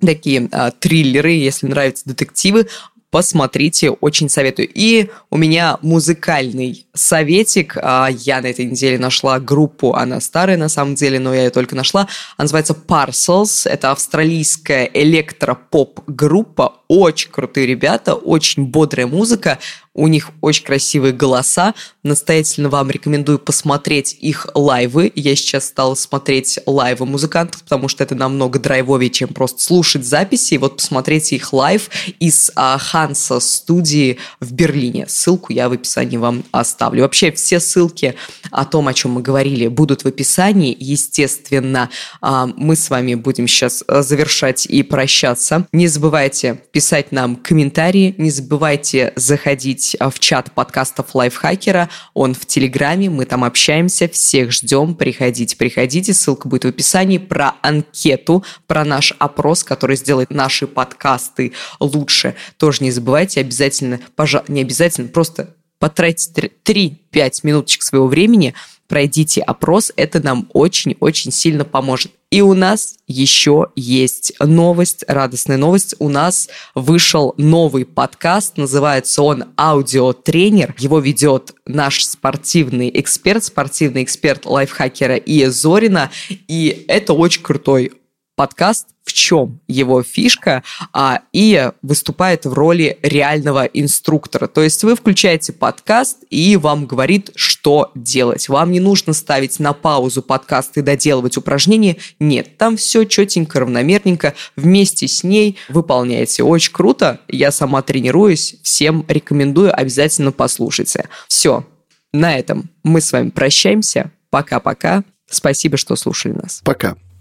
[0.00, 2.66] такие а, триллеры, если нравятся детективы,
[3.10, 4.68] посмотрите, очень советую.
[4.72, 7.76] И у меня музыкальный советик.
[7.80, 11.50] А, я на этой неделе нашла группу, она старая на самом деле, но я ее
[11.50, 12.02] только нашла.
[12.36, 13.68] Она называется Parcels.
[13.68, 16.74] Это австралийская электропоп-группа.
[16.88, 19.58] Очень крутые ребята, очень бодрая музыка.
[19.98, 21.74] У них очень красивые голоса.
[22.04, 25.10] Настоятельно вам рекомендую посмотреть их лайвы.
[25.16, 30.54] Я сейчас стала смотреть лайвы музыкантов, потому что это намного драйвовее, чем просто слушать записи.
[30.54, 31.90] И вот посмотрите их лайв
[32.20, 35.06] из а, Ханса студии в Берлине.
[35.08, 37.02] Ссылку я в описании вам оставлю.
[37.02, 38.14] Вообще все ссылки
[38.52, 40.76] о том, о чем мы говорили, будут в описании.
[40.78, 41.90] Естественно,
[42.20, 45.66] а, мы с вами будем сейчас а, завершать и прощаться.
[45.72, 51.88] Не забывайте писать нам комментарии, не забывайте заходить заходить в чат подкастов Лайфхакера.
[52.14, 54.94] Он в Телеграме, мы там общаемся, всех ждем.
[54.94, 56.12] Приходите, приходите.
[56.12, 62.34] Ссылка будет в описании про анкету, про наш опрос, который сделает наши подкасты лучше.
[62.56, 68.54] Тоже не забывайте, обязательно, пожалуйста, не обязательно, просто потратьте 3-5 минуточек своего времени–
[68.88, 72.12] пройдите опрос, это нам очень-очень сильно поможет.
[72.30, 75.94] И у нас еще есть новость, радостная новость.
[75.98, 80.74] У нас вышел новый подкаст, называется он «Аудиотренер».
[80.78, 86.10] Его ведет наш спортивный эксперт, спортивный эксперт лайфхакера Ия Зорина.
[86.28, 87.92] И это очень крутой
[88.38, 90.62] подкаст, в чем его фишка,
[90.92, 94.46] а, и выступает в роли реального инструктора.
[94.46, 98.48] То есть вы включаете подкаст, и вам говорит, что делать.
[98.48, 101.96] Вам не нужно ставить на паузу подкаст и доделывать упражнения.
[102.20, 104.34] Нет, там все четенько, равномерненько.
[104.54, 106.44] Вместе с ней выполняете.
[106.44, 107.18] Очень круто.
[107.26, 108.54] Я сама тренируюсь.
[108.62, 109.76] Всем рекомендую.
[109.76, 111.08] Обязательно послушайте.
[111.26, 111.66] Все.
[112.12, 114.12] На этом мы с вами прощаемся.
[114.30, 115.02] Пока-пока.
[115.28, 116.60] Спасибо, что слушали нас.